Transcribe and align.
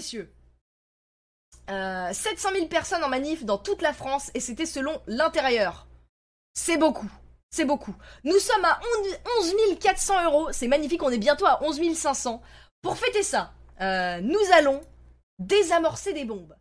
messieurs. 0.00 0.32
700 1.68 2.48
000 2.54 2.66
personnes 2.68 3.04
en 3.04 3.10
manif 3.10 3.44
dans 3.44 3.58
toute 3.58 3.82
la 3.82 3.92
France 3.92 4.30
et 4.32 4.40
c'était 4.40 4.64
selon 4.64 4.98
l'intérieur. 5.06 5.86
C'est 6.54 6.78
beaucoup. 6.78 7.10
C'est 7.50 7.66
beaucoup. 7.66 7.94
Nous 8.24 8.38
sommes 8.38 8.64
à 8.64 8.80
11 9.40 9.78
400 9.78 10.24
euros. 10.24 10.48
C'est 10.52 10.68
magnifique, 10.68 11.02
on 11.02 11.10
est 11.10 11.18
bientôt 11.18 11.44
à 11.44 11.62
11 11.62 11.94
500. 11.94 12.40
Pour 12.80 12.96
fêter 12.96 13.22
ça, 13.22 13.52
euh, 13.82 14.20
nous 14.22 14.40
allons 14.54 14.80
désamorcer 15.38 16.14
des 16.14 16.24
bombes. 16.24 16.56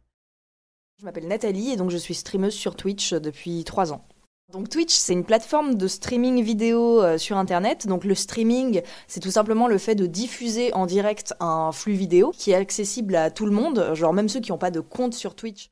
Je 1.00 1.06
m'appelle 1.06 1.28
Nathalie 1.28 1.72
et 1.72 1.78
donc 1.78 1.92
je 1.92 1.98
suis 1.98 2.16
streameuse 2.16 2.54
sur 2.54 2.76
Twitch 2.76 3.14
depuis 3.14 3.64
3 3.64 3.94
ans. 3.94 4.06
Donc 4.52 4.68
Twitch, 4.68 4.96
c'est 4.96 5.14
une 5.14 5.26
plateforme 5.26 5.76
de 5.76 5.88
streaming 5.88 6.42
vidéo 6.42 7.04
euh, 7.04 7.20
sur 7.20 7.38
Internet. 7.38 7.86
Donc 7.86 8.04
le 8.04 8.16
streaming, 8.16 8.82
c'est 9.08 9.20
tout 9.20 9.30
simplement 9.30 9.68
le 9.68 9.78
fait 9.78 9.94
de 9.94 10.08
diffuser 10.08 10.74
en 10.74 10.88
direct 10.88 11.36
un 11.40 11.72
flux 11.72 11.94
vidéo 11.94 12.32
qui 12.36 12.50
est 12.50 12.56
accessible 12.56 13.16
à 13.16 13.30
tout 13.30 13.46
le 13.46 13.52
monde, 13.52 13.92
genre 13.94 14.12
même 14.12 14.28
ceux 14.28 14.40
qui 14.40 14.52
n'ont 14.52 14.58
pas 14.58 14.72
de 14.72 14.80
compte 14.80 15.14
sur 15.14 15.36
Twitch 15.36 15.70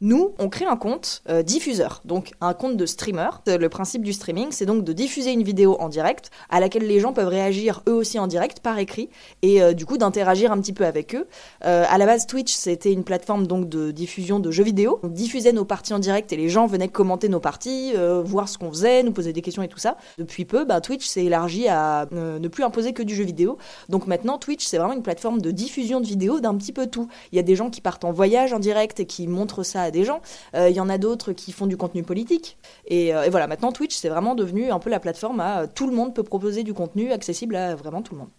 nous, 0.00 0.34
on 0.38 0.48
crée 0.48 0.64
un 0.64 0.76
compte 0.76 1.22
euh, 1.28 1.42
diffuseur, 1.42 2.02
donc 2.04 2.32
un 2.40 2.52
compte 2.52 2.76
de 2.76 2.84
streamer. 2.84 3.30
Le 3.46 3.68
principe 3.68 4.02
du 4.02 4.12
streaming, 4.12 4.48
c'est 4.50 4.66
donc 4.66 4.82
de 4.82 4.92
diffuser 4.92 5.30
une 5.30 5.44
vidéo 5.44 5.76
en 5.78 5.88
direct 5.88 6.30
à 6.50 6.58
laquelle 6.58 6.86
les 6.86 6.98
gens 6.98 7.12
peuvent 7.12 7.28
réagir 7.28 7.82
eux 7.88 7.92
aussi 7.92 8.18
en 8.18 8.26
direct 8.26 8.58
par 8.58 8.78
écrit 8.78 9.08
et 9.42 9.62
euh, 9.62 9.72
du 9.72 9.86
coup 9.86 9.96
d'interagir 9.96 10.50
un 10.50 10.60
petit 10.60 10.72
peu 10.72 10.84
avec 10.84 11.14
eux. 11.14 11.28
Euh, 11.64 11.84
à 11.88 11.96
la 11.96 12.06
base, 12.06 12.26
Twitch, 12.26 12.52
c'était 12.52 12.92
une 12.92 13.04
plateforme 13.04 13.46
donc 13.46 13.68
de 13.68 13.92
diffusion 13.92 14.40
de 14.40 14.50
jeux 14.50 14.64
vidéo. 14.64 14.98
On 15.04 15.08
diffusait 15.08 15.52
nos 15.52 15.64
parties 15.64 15.94
en 15.94 16.00
direct 16.00 16.32
et 16.32 16.36
les 16.36 16.48
gens 16.48 16.66
venaient 16.66 16.88
commenter 16.88 17.28
nos 17.28 17.40
parties, 17.40 17.94
voir 18.24 18.48
ce 18.48 18.58
qu'on 18.58 18.70
faisait, 18.70 19.02
nous 19.04 19.12
poser 19.12 19.32
des 19.32 19.42
questions 19.42 19.62
et 19.62 19.68
tout 19.68 19.78
ça. 19.78 19.96
Depuis 20.18 20.44
peu, 20.44 20.64
bah, 20.64 20.80
Twitch 20.80 21.06
s'est 21.06 21.24
élargi 21.24 21.68
à 21.68 22.06
ne 22.10 22.48
plus 22.48 22.64
imposer 22.64 22.92
que 22.92 23.02
du 23.02 23.14
jeu 23.14 23.24
vidéo. 23.24 23.58
Donc 23.88 24.06
maintenant, 24.06 24.38
Twitch, 24.38 24.66
c'est 24.66 24.78
vraiment 24.78 24.94
une 24.94 25.02
plateforme 25.02 25.40
de 25.40 25.50
diffusion 25.50 26.00
de 26.00 26.06
vidéos 26.06 26.40
d'un 26.40 26.56
petit 26.56 26.72
peu 26.72 26.88
tout. 26.88 27.08
Il 27.32 27.36
y 27.36 27.38
a 27.38 27.42
des 27.42 27.56
gens 27.56 27.70
qui 27.70 27.80
partent 27.80 28.04
en 28.04 28.12
voyage 28.12 28.52
en 28.52 28.58
direct 28.58 29.00
et 29.00 29.06
qui 29.06 29.28
montrent 29.28 29.62
ça 29.62 29.83
à 29.84 29.90
des 29.90 30.04
gens. 30.04 30.20
Euh, 30.54 30.68
il 30.68 30.76
y 30.76 30.80
en 30.80 30.88
a 30.88 30.98
d'autres 30.98 31.32
qui 31.32 31.52
font 31.52 31.66
du 31.66 31.76
contenu 31.76 32.02
politique. 32.02 32.58
Et, 32.86 33.14
euh, 33.14 33.24
et 33.24 33.30
voilà, 33.30 33.46
maintenant 33.46 33.72
Twitch, 33.72 33.94
c'est 33.94 34.08
vraiment 34.08 34.34
devenu 34.34 34.70
un 34.70 34.78
peu 34.78 34.90
la 34.90 35.00
plateforme 35.00 35.40
à 35.40 35.62
euh, 35.62 35.66
tout 35.72 35.86
le 35.86 35.94
monde 35.94 36.14
peut 36.14 36.22
proposer 36.22 36.62
du 36.62 36.74
contenu 36.74 37.12
accessible 37.12 37.56
à 37.56 37.74
vraiment 37.74 38.02
tout 38.02 38.14
le 38.14 38.20
monde. 38.20 38.30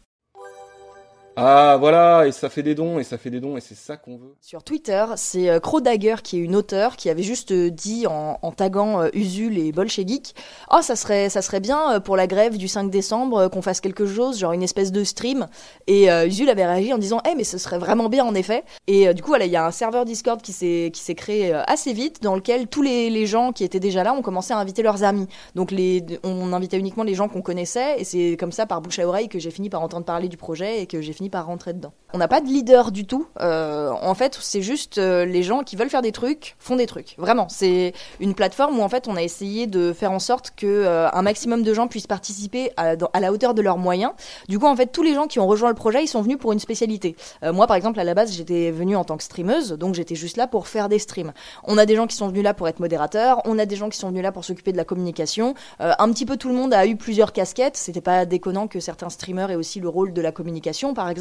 Ah 1.37 1.75
voilà, 1.79 2.27
et 2.27 2.31
ça 2.31 2.49
fait 2.49 2.63
des 2.63 2.75
dons, 2.75 2.97
et 2.97 3.03
ça 3.03 3.17
fait 3.17 3.29
des 3.29 3.41
dons, 3.41 3.57
et 3.57 3.61
c'est 3.61 3.75
ça 3.75 3.97
qu'on 3.97 4.17
veut. 4.17 4.35
Sur 4.39 4.63
Twitter, 4.63 5.05
c'est 5.17 5.49
euh, 5.49 5.59
Dagger 5.81 6.15
qui 6.23 6.37
est 6.37 6.41
une 6.41 6.55
auteure 6.55 6.95
qui 6.95 7.09
avait 7.09 7.23
juste 7.23 7.51
euh, 7.51 7.69
dit 7.69 8.07
en, 8.07 8.39
en 8.41 8.51
taguant 8.51 9.01
euh, 9.01 9.09
Usul 9.13 9.57
et 9.57 9.73
Bolchevik, 9.73 10.33
oh 10.71 10.81
ça 10.81 10.95
serait 10.95 11.29
ça 11.29 11.41
serait 11.41 11.59
bien 11.59 11.95
euh, 11.95 11.99
pour 11.99 12.15
la 12.15 12.27
grève 12.27 12.57
du 12.57 12.69
5 12.69 12.89
décembre 12.89 13.49
qu'on 13.49 13.61
fasse 13.61 13.81
quelque 13.81 14.05
chose, 14.05 14.39
genre 14.39 14.53
une 14.53 14.63
espèce 14.63 14.93
de 14.93 15.03
stream. 15.03 15.47
Et 15.87 16.07
Usul 16.25 16.49
avait 16.49 16.65
réagi 16.65 16.93
en 16.93 16.97
disant, 16.97 17.21
eh 17.29 17.35
mais 17.35 17.43
ce 17.43 17.57
serait 17.57 17.77
vraiment 17.77 18.07
bien 18.07 18.23
en 18.23 18.33
effet. 18.33 18.63
Et 18.87 19.13
du 19.13 19.21
coup 19.21 19.29
voilà, 19.29 19.45
il 19.45 19.51
y 19.51 19.55
a 19.57 19.65
un 19.65 19.71
serveur 19.71 20.05
Discord 20.05 20.41
qui 20.41 20.53
s'est 20.53 20.89
qui 20.93 21.01
s'est 21.01 21.15
créé 21.15 21.53
assez 21.53 21.93
vite 21.93 22.21
dans 22.23 22.35
lequel 22.35 22.67
tous 22.67 22.81
les, 22.81 23.09
les 23.09 23.25
gens 23.25 23.51
qui 23.51 23.63
étaient 23.63 23.79
déjà 23.79 24.03
là 24.03 24.13
ont 24.13 24.21
commencé 24.21 24.53
à 24.53 24.57
inviter 24.57 24.83
leurs 24.83 25.03
amis. 25.03 25.27
Donc 25.55 25.71
les 25.71 26.03
on 26.23 26.53
invitait 26.53 26.77
uniquement 26.77 27.03
les 27.03 27.13
gens 27.13 27.27
qu'on 27.27 27.41
connaissait, 27.41 27.99
et 27.99 28.03
c'est 28.03 28.37
comme 28.39 28.51
ça 28.51 28.65
par 28.65 28.81
bouche 28.81 28.99
à 28.99 29.07
oreille 29.07 29.27
que 29.27 29.39
j'ai 29.39 29.51
fini 29.51 29.69
par 29.69 29.81
entendre 29.81 30.05
parler 30.05 30.29
du 30.29 30.37
projet 30.37 30.81
et 30.81 30.87
que 30.87 31.01
j'ai 31.01 31.13
fini 31.13 31.24
par 31.29 31.45
rentrer 31.45 31.73
dedans. 31.73 31.93
On 32.13 32.17
n'a 32.17 32.27
pas 32.29 32.39
de 32.39 32.47
leader 32.47 32.91
du 32.91 33.05
tout. 33.05 33.27
Euh, 33.41 33.89
en 34.01 34.13
fait, 34.13 34.37
c'est 34.39 34.61
juste 34.61 34.99
euh, 34.99 35.25
les 35.25 35.43
gens 35.43 35.63
qui 35.63 35.75
veulent 35.75 35.89
faire 35.89 36.01
des 36.01 36.13
trucs 36.13 36.55
font 36.59 36.77
des 36.77 36.85
trucs. 36.85 37.15
Vraiment, 37.17 37.49
c'est 37.49 37.93
une 38.21 38.33
plateforme 38.33 38.79
où 38.79 38.83
en 38.83 38.87
fait 38.87 39.09
on 39.09 39.17
a 39.17 39.21
essayé 39.21 39.67
de 39.67 39.91
faire 39.91 40.13
en 40.13 40.19
sorte 40.19 40.53
que 40.55 40.65
euh, 40.65 41.09
un 41.11 41.21
maximum 41.23 41.61
de 41.63 41.73
gens 41.73 41.87
puissent 41.87 42.07
participer 42.07 42.71
à, 42.77 42.95
la 43.19 43.31
hauteur 43.33 43.53
de 43.53 43.61
leurs 43.61 43.77
moyens. 43.77 44.13
Du 44.47 44.59
coup, 44.59 44.65
en 44.65 44.75
fait, 44.77 44.87
tous 44.87 45.03
les 45.03 45.13
gens 45.13 45.27
qui 45.27 45.39
ont 45.39 45.47
rejoint 45.47 45.67
le 45.67 45.75
projet, 45.75 46.03
ils 46.03 46.07
sont 46.07 46.21
venus 46.21 46.37
pour 46.37 46.53
une 46.53 46.59
spécialité. 46.59 47.15
moi, 47.43 47.67
par 47.67 47.75
exemple, 47.75 47.99
à 47.99 48.03
la 48.03 48.13
base, 48.13 48.31
j'étais 48.31 48.71
venue 48.71 48.95
en 48.95 49.03
tant 49.03 49.17
que 49.17 49.23
streameuse, 49.23 49.71
donc 49.73 49.95
j'étais 49.95 50.15
juste 50.15 50.37
là 50.37 50.47
pour 50.47 50.67
faire 50.67 50.87
des 50.87 50.99
streams. 50.99 51.33
On 51.65 51.77
a 51.77 51.85
des 51.85 51.95
gens 51.95 52.07
qui 52.07 52.15
sont 52.15 52.27
venus 52.27 52.43
là 52.43 52.53
pour 52.53 52.67
être 52.67 52.79
modérateurs, 52.79 53.41
on 53.45 53.59
a 53.59 53.65
des 53.65 53.75
gens 53.75 53.89
qui 53.89 53.97
sont 53.97 54.09
venus 54.09 54.23
là 54.23 54.31
pour 54.31 54.45
s'occuper 54.45 54.71
de 54.71 54.77
la 54.77 54.85
communication. 54.85 55.53
un 55.79 56.11
petit 56.11 56.25
peu 56.25 56.37
tout 56.37 56.49
le 56.49 56.55
monde 56.55 56.73
a 56.73 56.85
eu 56.85 56.95
plusieurs 56.95 57.33
casquettes. 57.33 57.77
C'était 57.77 58.01
pas 58.01 58.25
déconnant 58.25 58.67
que 58.67 58.79
certains 58.79 59.09
streamers 59.09 59.51
aient 59.51 59.55
aussi 59.55 59.79
le 59.79 59.89
rôle 59.89 60.13
de 60.13 60.21
la 60.21 60.31
communication, 60.31 60.93
par 60.93 61.09
exemple. 61.09 61.14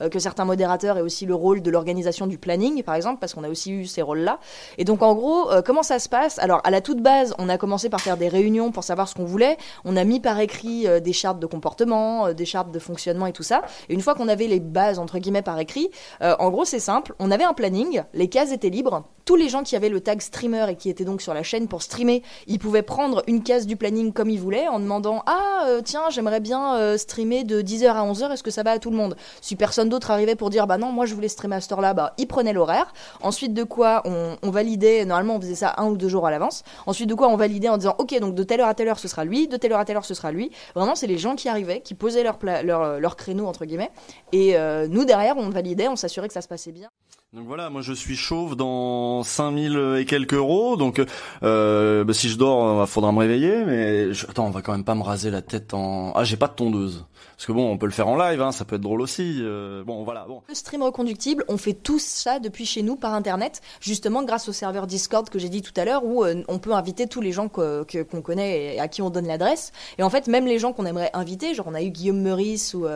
Euh, 0.00 0.08
que 0.08 0.18
certains 0.18 0.44
modérateurs 0.44 0.98
aient 0.98 1.02
aussi 1.02 1.26
le 1.26 1.34
rôle 1.34 1.62
de 1.62 1.70
l'organisation 1.70 2.26
du 2.26 2.38
planning, 2.38 2.82
par 2.82 2.94
exemple, 2.94 3.18
parce 3.20 3.34
qu'on 3.34 3.44
a 3.44 3.48
aussi 3.48 3.72
eu 3.72 3.86
ces 3.86 4.02
rôles-là. 4.02 4.38
Et 4.76 4.84
donc, 4.84 5.02
en 5.02 5.14
gros, 5.14 5.50
euh, 5.50 5.62
comment 5.62 5.82
ça 5.82 5.98
se 5.98 6.08
passe? 6.08 6.38
Alors, 6.38 6.60
à 6.64 6.70
la 6.70 6.80
toute 6.80 7.00
base, 7.02 7.34
on 7.38 7.48
a 7.48 7.58
commencé 7.58 7.88
par 7.88 8.00
faire 8.00 8.16
des 8.16 8.28
réunions 8.28 8.70
pour 8.70 8.84
savoir 8.84 9.08
ce 9.08 9.14
qu'on 9.14 9.24
voulait. 9.24 9.56
On 9.84 9.96
a 9.96 10.04
mis 10.04 10.20
par 10.20 10.38
écrit 10.40 10.86
euh, 10.86 11.00
des 11.00 11.12
chartes 11.12 11.40
de 11.40 11.46
comportement, 11.46 12.32
des 12.32 12.44
chartes 12.44 12.70
de 12.70 12.78
fonctionnement 12.78 13.26
et 13.26 13.32
tout 13.32 13.42
ça. 13.42 13.62
Et 13.88 13.94
une 13.94 14.00
fois 14.00 14.14
qu'on 14.14 14.28
avait 14.28 14.46
les 14.46 14.60
bases, 14.60 14.98
entre 14.98 15.18
guillemets, 15.18 15.42
par 15.42 15.58
écrit, 15.58 15.90
en 16.20 16.50
gros, 16.50 16.64
c'est 16.64 16.80
simple. 16.80 17.14
On 17.18 17.30
avait 17.30 17.44
un 17.44 17.54
planning, 17.54 18.02
les 18.14 18.28
cases 18.28 18.52
étaient 18.52 18.68
libres. 18.68 19.04
Tous 19.28 19.36
les 19.36 19.50
gens 19.50 19.62
qui 19.62 19.76
avaient 19.76 19.90
le 19.90 20.00
tag 20.00 20.22
streamer 20.22 20.70
et 20.70 20.74
qui 20.74 20.88
étaient 20.88 21.04
donc 21.04 21.20
sur 21.20 21.34
la 21.34 21.42
chaîne 21.42 21.68
pour 21.68 21.82
streamer, 21.82 22.22
ils 22.46 22.58
pouvaient 22.58 22.80
prendre 22.80 23.22
une 23.26 23.42
case 23.42 23.66
du 23.66 23.76
planning 23.76 24.14
comme 24.14 24.30
ils 24.30 24.40
voulaient 24.40 24.68
en 24.68 24.80
demandant 24.80 25.22
Ah, 25.26 25.66
tiens, 25.84 26.04
j'aimerais 26.08 26.40
bien 26.40 26.96
streamer 26.96 27.44
de 27.44 27.60
10h 27.60 27.88
à 27.88 28.10
11h, 28.10 28.32
est-ce 28.32 28.42
que 28.42 28.50
ça 28.50 28.62
va 28.62 28.70
à 28.70 28.78
tout 28.78 28.88
le 28.88 28.96
monde? 28.96 29.16
Si 29.42 29.54
personne 29.54 29.90
d'autre 29.90 30.10
arrivait 30.10 30.34
pour 30.34 30.48
dire 30.48 30.66
bah 30.66 30.78
non, 30.78 30.92
moi 30.92 31.04
je 31.04 31.14
voulais 31.14 31.28
streamer 31.28 31.56
à 31.56 31.60
ce 31.60 31.78
là 31.78 31.92
bah 31.92 32.14
il 32.16 32.26
prenait 32.26 32.54
l'horaire. 32.54 32.94
Ensuite 33.20 33.52
de 33.52 33.64
quoi 33.64 34.02
on, 34.06 34.50
validait, 34.50 35.04
normalement 35.04 35.36
on 35.36 35.40
faisait 35.42 35.56
ça 35.56 35.74
un 35.76 35.88
ou 35.88 35.98
deux 35.98 36.08
jours 36.08 36.26
à 36.26 36.30
l'avance. 36.30 36.62
Ensuite 36.86 37.10
de 37.10 37.14
quoi 37.14 37.28
on 37.28 37.36
validait 37.36 37.68
en 37.68 37.76
disant 37.76 37.96
ok 37.98 38.18
donc 38.20 38.34
de 38.34 38.42
telle 38.44 38.62
heure 38.62 38.68
à 38.68 38.74
telle 38.74 38.88
heure 38.88 38.98
ce 38.98 39.08
sera 39.08 39.26
lui, 39.26 39.46
de 39.46 39.58
telle 39.58 39.72
heure 39.72 39.78
à 39.78 39.84
telle 39.84 39.98
heure 39.98 40.06
ce 40.06 40.14
sera 40.14 40.32
lui. 40.32 40.52
Vraiment 40.74 40.94
c'est 40.94 41.06
les 41.06 41.18
gens 41.18 41.36
qui 41.36 41.50
arrivaient, 41.50 41.82
qui 41.82 41.92
posaient 41.92 42.22
leur, 42.22 42.38
leur, 42.64 42.98
leur 42.98 43.16
créneau 43.16 43.44
entre 43.44 43.66
guillemets. 43.66 43.90
Et 44.32 44.56
euh, 44.56 44.88
nous 44.88 45.04
derrière 45.04 45.36
on 45.36 45.50
validait, 45.50 45.88
on 45.88 45.96
s'assurait 45.96 46.28
que 46.28 46.34
ça 46.34 46.40
se 46.40 46.48
passait 46.48 46.72
bien. 46.72 46.88
Donc 47.34 47.46
voilà, 47.46 47.68
moi 47.68 47.82
je 47.82 47.92
suis 47.92 48.16
chauve 48.16 48.56
dans 48.56 49.22
5000 49.22 49.96
et 49.98 50.06
quelques 50.06 50.32
euros, 50.32 50.78
donc 50.78 50.98
euh, 51.42 52.02
bah, 52.02 52.14
si 52.14 52.30
je 52.30 52.38
dors, 52.38 52.82
il 52.82 52.86
faudra 52.86 53.12
me 53.12 53.18
réveiller, 53.18 53.66
mais 53.66 54.08
attends, 54.30 54.46
on 54.46 54.50
va 54.50 54.62
quand 54.62 54.72
même 54.72 54.84
pas 54.84 54.94
me 54.94 55.02
raser 55.02 55.30
la 55.30 55.42
tête 55.42 55.74
en... 55.74 56.12
Ah, 56.14 56.24
j'ai 56.24 56.38
pas 56.38 56.48
de 56.48 56.54
tondeuse. 56.54 57.04
Parce 57.36 57.46
que 57.46 57.52
bon, 57.52 57.70
on 57.70 57.78
peut 57.78 57.86
le 57.86 57.92
faire 57.92 58.08
en 58.08 58.16
live, 58.16 58.40
hein, 58.40 58.52
ça 58.52 58.64
peut 58.64 58.76
être 58.76 58.82
drôle 58.82 59.00
aussi. 59.00 59.38
Euh, 59.40 59.84
bon, 59.84 60.04
voilà. 60.04 60.26
Le 60.48 60.54
stream 60.54 60.82
reconductible, 60.82 61.44
on 61.48 61.56
fait 61.56 61.72
tout 61.72 61.98
ça 61.98 62.38
depuis 62.38 62.66
chez 62.66 62.82
nous 62.82 62.96
par 62.96 63.14
internet, 63.14 63.60
justement 63.80 64.22
grâce 64.22 64.48
au 64.48 64.52
serveur 64.52 64.86
Discord 64.86 65.28
que 65.28 65.38
j'ai 65.38 65.48
dit 65.48 65.62
tout 65.62 65.72
à 65.76 65.84
l'heure, 65.84 66.04
où 66.04 66.24
euh, 66.24 66.42
on 66.48 66.58
peut 66.58 66.72
inviter 66.72 67.06
tous 67.06 67.20
les 67.20 67.32
gens 67.32 67.48
qu'on 67.48 68.22
connaît 68.22 68.74
et 68.74 68.80
à 68.80 68.88
qui 68.88 69.02
on 69.02 69.10
donne 69.10 69.26
l'adresse. 69.26 69.72
Et 69.98 70.02
en 70.02 70.10
fait, 70.10 70.26
même 70.28 70.46
les 70.46 70.58
gens 70.58 70.72
qu'on 70.72 70.86
aimerait 70.86 71.10
inviter, 71.14 71.54
genre 71.54 71.66
on 71.68 71.74
a 71.74 71.82
eu 71.82 71.90
Guillaume 71.90 72.20
Meurice 72.20 72.74
ou, 72.74 72.86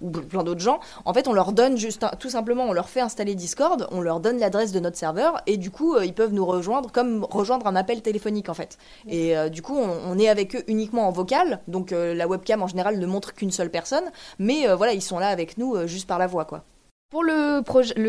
ou 0.00 0.10
plein 0.10 0.44
d'autres 0.44 0.60
gens, 0.60 0.80
en 1.04 1.14
fait, 1.14 1.28
on 1.28 1.32
leur 1.32 1.52
donne 1.52 1.76
juste, 1.76 2.04
tout 2.18 2.30
simplement, 2.30 2.64
on 2.64 2.72
leur 2.72 2.88
fait 2.88 3.00
installer 3.00 3.34
Discord 3.34 3.86
on 3.90 4.00
leur 4.00 4.20
donne 4.20 4.38
l'adresse 4.38 4.72
de 4.72 4.80
notre 4.80 4.96
serveur 4.96 5.42
et 5.46 5.56
du 5.56 5.70
coup, 5.70 5.94
euh, 5.94 6.04
ils 6.04 6.14
peuvent 6.14 6.32
nous 6.32 6.44
rejoindre 6.44 6.90
comme 6.92 7.24
rejoindre 7.24 7.66
un 7.66 7.76
appel 7.76 8.02
téléphonique 8.02 8.48
en 8.48 8.54
fait. 8.54 8.78
Et 9.08 9.36
euh, 9.36 9.48
du 9.48 9.62
coup, 9.62 9.76
on, 9.76 10.18
est 10.18 10.28
avec 10.28 10.56
eux 10.56 10.64
uniquement 10.68 11.08
en 11.08 11.10
vocal, 11.10 11.60
donc 11.68 11.92
euh, 11.92 12.14
la 12.14 12.26
webcam 12.26 12.62
en 12.62 12.66
général 12.66 12.98
ne 12.98 13.06
montre 13.06 13.34
qu'une 13.34 13.50
seule 13.56 13.70
personne, 13.70 14.04
mais 14.38 14.66
voilà, 14.74 14.92
ils 14.92 15.02
sont 15.02 15.18
là 15.18 15.28
avec 15.28 15.58
nous 15.58 15.86
juste 15.86 16.06
par 16.06 16.18
la 16.18 16.26
voix 16.26 16.44
quoi. 16.44 16.64
Pour 17.08 17.22
le, 17.22 17.62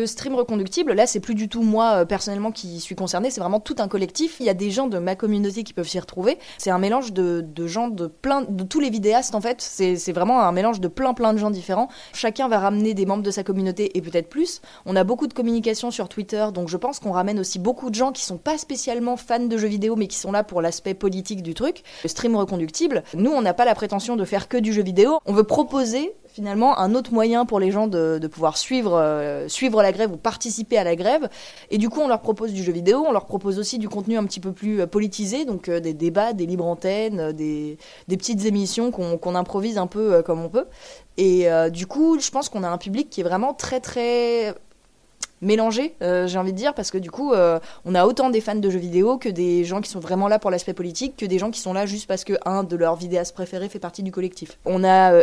stream 0.06 0.34
reconductible, 0.34 0.92
là, 0.92 1.06
c'est 1.06 1.20
plus 1.20 1.36
du 1.36 1.48
tout 1.48 1.62
moi 1.62 1.98
euh, 1.98 2.04
personnellement 2.04 2.50
qui 2.50 2.80
suis 2.80 2.96
concerné, 2.96 3.30
c'est 3.30 3.40
vraiment 3.40 3.60
tout 3.60 3.76
un 3.78 3.86
collectif. 3.86 4.38
Il 4.40 4.46
y 4.46 4.48
a 4.48 4.54
des 4.54 4.72
gens 4.72 4.88
de 4.88 4.98
ma 4.98 5.14
communauté 5.14 5.62
qui 5.62 5.72
peuvent 5.72 5.86
s'y 5.86 6.00
retrouver. 6.00 6.36
C'est 6.58 6.70
un 6.70 6.78
mélange 6.78 7.12
de, 7.12 7.40
de, 7.40 7.66
gens 7.68 7.86
de 7.86 8.08
plein, 8.08 8.42
de 8.42 8.64
tous 8.64 8.80
les 8.80 8.90
vidéastes 8.90 9.36
en 9.36 9.40
fait. 9.40 9.60
C'est 9.60 10.10
vraiment 10.10 10.40
un 10.40 10.50
mélange 10.50 10.80
de 10.80 10.88
plein 10.88 11.14
plein 11.14 11.32
de 11.32 11.38
gens 11.38 11.50
différents. 11.50 11.88
Chacun 12.12 12.48
va 12.48 12.58
ramener 12.58 12.92
des 12.92 13.06
membres 13.06 13.22
de 13.22 13.30
sa 13.30 13.44
communauté 13.44 13.96
et 13.96 14.02
peut-être 14.02 14.28
plus. 14.28 14.62
On 14.84 14.96
a 14.96 15.04
beaucoup 15.04 15.28
de 15.28 15.32
communication 15.32 15.92
sur 15.92 16.08
Twitter, 16.08 16.46
donc 16.52 16.68
je 16.68 16.76
pense 16.76 16.98
qu'on 16.98 17.12
ramène 17.12 17.38
aussi 17.38 17.60
beaucoup 17.60 17.90
de 17.90 17.94
gens 17.94 18.10
qui 18.10 18.24
sont 18.24 18.36
pas 18.36 18.58
spécialement 18.58 19.16
fans 19.16 19.38
de 19.38 19.56
jeux 19.56 19.68
vidéo, 19.68 19.94
mais 19.94 20.08
qui 20.08 20.16
sont 20.16 20.32
là 20.32 20.42
pour 20.42 20.60
l'aspect 20.60 20.94
politique 20.94 21.44
du 21.44 21.54
truc. 21.54 21.84
Le 22.02 22.08
stream 22.08 22.34
reconductible, 22.34 23.04
nous, 23.14 23.30
on 23.30 23.42
n'a 23.42 23.54
pas 23.54 23.64
la 23.64 23.76
prétention 23.76 24.16
de 24.16 24.24
faire 24.24 24.48
que 24.48 24.56
du 24.56 24.72
jeu 24.72 24.82
vidéo. 24.82 25.20
On 25.24 25.34
veut 25.34 25.44
proposer 25.44 26.16
finalement 26.38 26.78
un 26.78 26.94
autre 26.94 27.12
moyen 27.12 27.44
pour 27.46 27.58
les 27.58 27.72
gens 27.72 27.88
de, 27.88 28.24
pouvoir 28.28 28.56
suivre, 28.56 28.94
euh, 28.94 29.48
suivre 29.48 29.82
la 29.82 29.90
grève 29.90 30.12
ou 30.12 30.16
participer 30.16 30.78
à 30.78 30.84
la 30.84 30.94
grève. 30.94 31.28
Et 31.72 31.78
du 31.78 31.88
coup, 31.88 31.98
on 31.98 32.06
leur 32.06 32.20
propose 32.20 32.52
du 32.52 32.62
jeu 32.62 32.70
vidéo, 32.70 33.04
on 33.08 33.10
leur 33.10 33.26
propose 33.26 33.58
aussi 33.58 33.78
du 33.78 33.88
contenu 33.88 34.16
un 34.16 34.24
petit 34.24 34.38
peu 34.38 34.52
plus 34.52 34.80
euh, 34.80 34.86
politisé, 34.86 35.44
donc 35.44 35.68
euh, 35.68 35.80
des 35.80 35.94
débats, 35.94 36.34
des 36.34 36.46
libres 36.46 36.66
antennes, 36.66 37.32
des, 37.32 37.76
des 38.06 38.16
petites 38.16 38.44
émissions 38.44 38.92
qu'on 38.92 39.34
improvise 39.34 39.78
un 39.78 39.88
peu 39.88 40.22
comme 40.22 40.40
on 40.44 40.48
peut. 40.48 40.66
Et 41.16 41.48
du 41.72 41.88
coup, 41.88 42.20
je 42.20 42.30
pense 42.30 42.48
qu'on 42.48 42.62
a 42.62 42.68
un 42.68 42.78
public 42.78 43.10
qui 43.10 43.22
est 43.22 43.24
vraiment 43.24 43.52
très 43.52 43.80
très 43.80 44.54
mélangé, 45.40 45.94
euh, 46.02 46.26
j'ai 46.26 46.38
envie 46.38 46.52
de 46.52 46.56
dire, 46.56 46.74
parce 46.74 46.90
que 46.90 46.98
du 46.98 47.10
coup, 47.10 47.32
euh, 47.32 47.58
on 47.84 47.94
a 47.94 48.06
autant 48.06 48.30
des 48.30 48.40
fans 48.40 48.54
de 48.54 48.70
jeux 48.70 48.78
vidéo 48.78 49.18
que 49.18 49.28
des 49.28 49.64
gens 49.64 49.80
qui 49.80 49.90
sont 49.90 50.00
vraiment 50.00 50.28
là 50.28 50.38
pour 50.38 50.50
l'aspect 50.50 50.74
politique, 50.74 51.16
que 51.16 51.26
des 51.26 51.38
gens 51.38 51.50
qui 51.50 51.60
sont 51.60 51.72
là 51.72 51.86
juste 51.86 52.06
parce 52.06 52.24
que 52.24 52.34
un 52.44 52.64
de 52.64 52.76
leurs 52.76 52.96
vidéastes 52.96 53.34
préférés 53.34 53.68
fait 53.68 53.78
partie 53.78 54.02
du 54.02 54.10
collectif. 54.10 54.58
On 54.64 54.84
a 54.84 55.12
euh, 55.12 55.22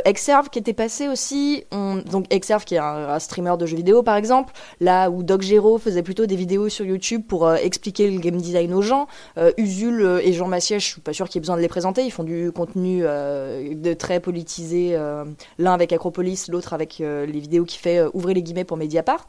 qui 0.52 0.60
était 0.60 0.74
passé 0.74 1.08
aussi, 1.08 1.64
donc 1.72 2.26
Exerve 2.30 2.66
qui 2.66 2.76
est 2.76 2.80
un, 2.80 3.20
streamer 3.20 3.56
de 3.58 3.66
jeux 3.66 3.78
vidéo 3.78 4.04
par 4.04 4.16
exemple, 4.16 4.54
là 4.80 5.10
où 5.10 5.24
Doc 5.24 5.42
Gero 5.42 5.78
faisait 5.78 6.04
plutôt 6.04 6.26
des 6.26 6.36
vidéos 6.36 6.70
sur 6.70 6.86
YouTube 6.86 7.24
pour 7.28 7.52
expliquer 7.54 8.10
le 8.10 8.20
game 8.20 8.38
design 8.38 8.74
aux 8.74 8.82
gens. 8.82 9.08
Usul 9.58 10.20
et 10.24 10.34
Jean 10.34 10.48
Massier, 10.48 10.80
je 10.80 10.86
suis 10.86 11.02
pas 11.02 11.14
sûr 11.14 11.28
qu'il 11.28 11.36
y 11.36 11.40
ait 11.40 11.42
besoin 11.42 11.58
de 11.58 11.62
les 11.62 11.68
présenter, 11.68 12.04
ils 12.04 12.12
font 12.12 12.24
du 12.24 12.52
contenu 12.52 13.02
de 13.02 13.94
très 13.94 14.20
politisé, 14.20 14.98
l'un 15.58 15.74
avec 15.74 15.94
Acropolis, 15.94 16.48
l'autre 16.50 16.74
avec 16.74 16.98
les 17.00 17.40
vidéos 17.40 17.66
qu'il 17.66 17.80
fait, 17.80 18.02
ouvrez 18.14 18.34
les 18.34 18.42
guillemets 18.42 18.66
pour 18.66 18.78
Mediapart. 18.78 19.28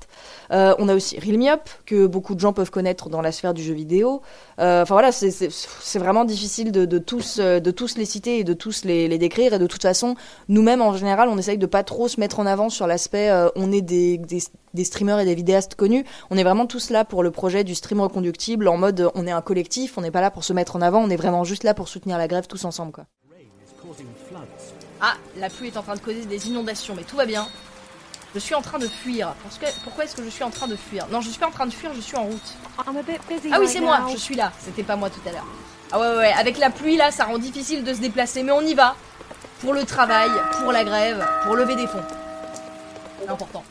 On 0.51 0.89
a 0.89 0.95
aussi 0.95 1.19
Real 1.19 1.39
Me 1.39 1.49
Up, 1.53 1.63
que 1.85 2.07
beaucoup 2.07 2.35
de 2.35 2.41
gens 2.41 2.53
peuvent 2.53 2.71
connaître 2.71 3.09
dans 3.09 3.21
la 3.21 3.33
sphère 3.33 3.55
du 3.55 3.63
jeu 3.63 3.75
vidéo. 3.75 4.23
Euh, 4.61 4.83
Enfin 4.83 4.95
voilà, 4.95 5.13
c'est- 5.13 5.99
vraiment 5.99 6.25
difficile 6.25 6.73
de, 6.73 6.85
de 6.85 6.99
tous, 6.99 7.39
euh, 7.41 7.61
de 7.61 7.71
tous 7.71 7.97
les 7.97 8.05
citer 8.05 8.39
et 8.39 8.45
de 8.45 8.53
tous 8.53 8.85
les, 8.85 9.09
les 9.09 9.19
décrire. 9.19 9.55
Et 9.55 9.59
de 9.59 9.67
toute 9.67 9.83
façon, 9.83 10.15
nous-mêmes, 10.49 10.83
en 10.83 10.95
général, 10.97 11.29
on 11.29 11.39
essaye 11.39 11.59
de 11.59 11.67
pas 11.67 11.83
trop 11.83 12.09
se 12.09 12.21
mettre 12.21 12.39
en 12.41 12.47
avant 12.47 12.69
sur 12.69 12.87
l'aspect 12.87 13.31
euh, 13.31 13.49
on 13.57 13.73
est 13.73 13.81
des, 13.81 14.19
des, 14.19 14.43
des 14.75 14.85
streamers 14.85 15.19
et 15.21 15.25
des 15.25 15.35
vidéastes 15.35 15.75
connus. 15.75 16.05
On 16.31 16.37
est 16.37 16.45
vraiment 16.45 16.67
tous 16.67 16.91
là 16.91 17.05
pour 17.05 17.23
le 17.23 17.31
projet 17.31 17.65
du 17.65 17.75
stream 17.75 18.01
reconductible, 18.01 18.69
en 18.69 18.77
mode 18.77 19.01
euh, 19.01 19.11
on 19.15 19.27
est 19.27 19.31
un 19.33 19.43
collectif, 19.43 19.97
on 19.99 20.03
n'est 20.03 20.11
pas 20.11 20.21
là 20.21 20.31
pour 20.31 20.45
se 20.45 20.53
mettre 20.53 20.77
en 20.77 20.83
avant, 20.83 21.01
on 21.03 21.11
est 21.11 21.17
vraiment 21.17 21.45
juste 21.45 21.65
là 21.65 21.75
pour 21.75 21.89
soutenir 21.89 22.19
la 22.19 22.29
grève 22.29 22.47
tous 22.47 22.65
ensemble. 22.65 22.93
Quoi. 22.93 23.07
Ah, 25.01 25.15
la 25.39 25.49
pluie 25.51 25.69
est 25.69 25.77
en 25.77 25.83
train 25.83 25.95
de 25.95 26.01
causer 26.01 26.25
des 26.25 26.49
inondations, 26.49 26.95
mais 26.97 27.03
tout 27.03 27.17
va 27.17 27.27
bien. 27.27 27.47
Je 28.37 28.41
suis 28.41 28.55
en 28.55 28.61
train 28.61 28.79
de 28.79 28.87
fuir. 28.87 29.33
Parce 29.43 29.57
que- 29.57 29.81
pourquoi 29.83 30.05
est-ce 30.05 30.15
que 30.15 30.23
je 30.23 30.29
suis 30.29 30.45
en 30.45 30.51
train 30.51 30.69
de 30.69 30.77
fuir? 30.77 31.07
Non, 31.11 31.23
je 31.23 31.31
suis 31.31 31.39
pas 31.39 31.47
en 31.47 31.51
train 31.51 31.65
de 31.65 31.73
fuir, 31.73 31.91
je 31.97 32.03
suis 32.03 32.19
en 32.19 32.25
route. 32.25 32.55
Ah 33.51 33.57
oui, 33.61 33.67
c'est 33.67 33.81
moi, 33.81 33.97
je 34.13 34.19
suis 34.19 34.35
là. 34.35 34.53
C'était 34.59 34.83
pas 34.83 34.95
moi 34.95 35.09
tout 35.09 35.27
à 35.27 35.33
l'heure. 35.33 35.47
Ah 35.91 35.99
ouais, 35.99 36.07
ouais, 36.11 36.17
ouais, 36.19 36.33
avec 36.35 36.59
la 36.59 36.69
pluie 36.69 36.99
là, 36.99 37.11
ça 37.11 37.25
rend 37.25 37.39
difficile 37.39 37.83
de 37.83 37.95
se 37.95 38.01
déplacer, 38.01 38.43
mais 38.43 38.53
on 38.53 38.61
y 38.61 38.75
va. 38.75 38.95
Pour 39.63 39.73
le 39.73 39.85
travail, 39.87 40.31
pour 40.61 40.71
la 40.71 40.85
grève, 40.85 41.27
pour 41.45 41.57
lever 41.57 41.77
des 41.77 41.87
fonds. 41.87 42.03
C'est 43.23 43.31
important. 43.31 43.65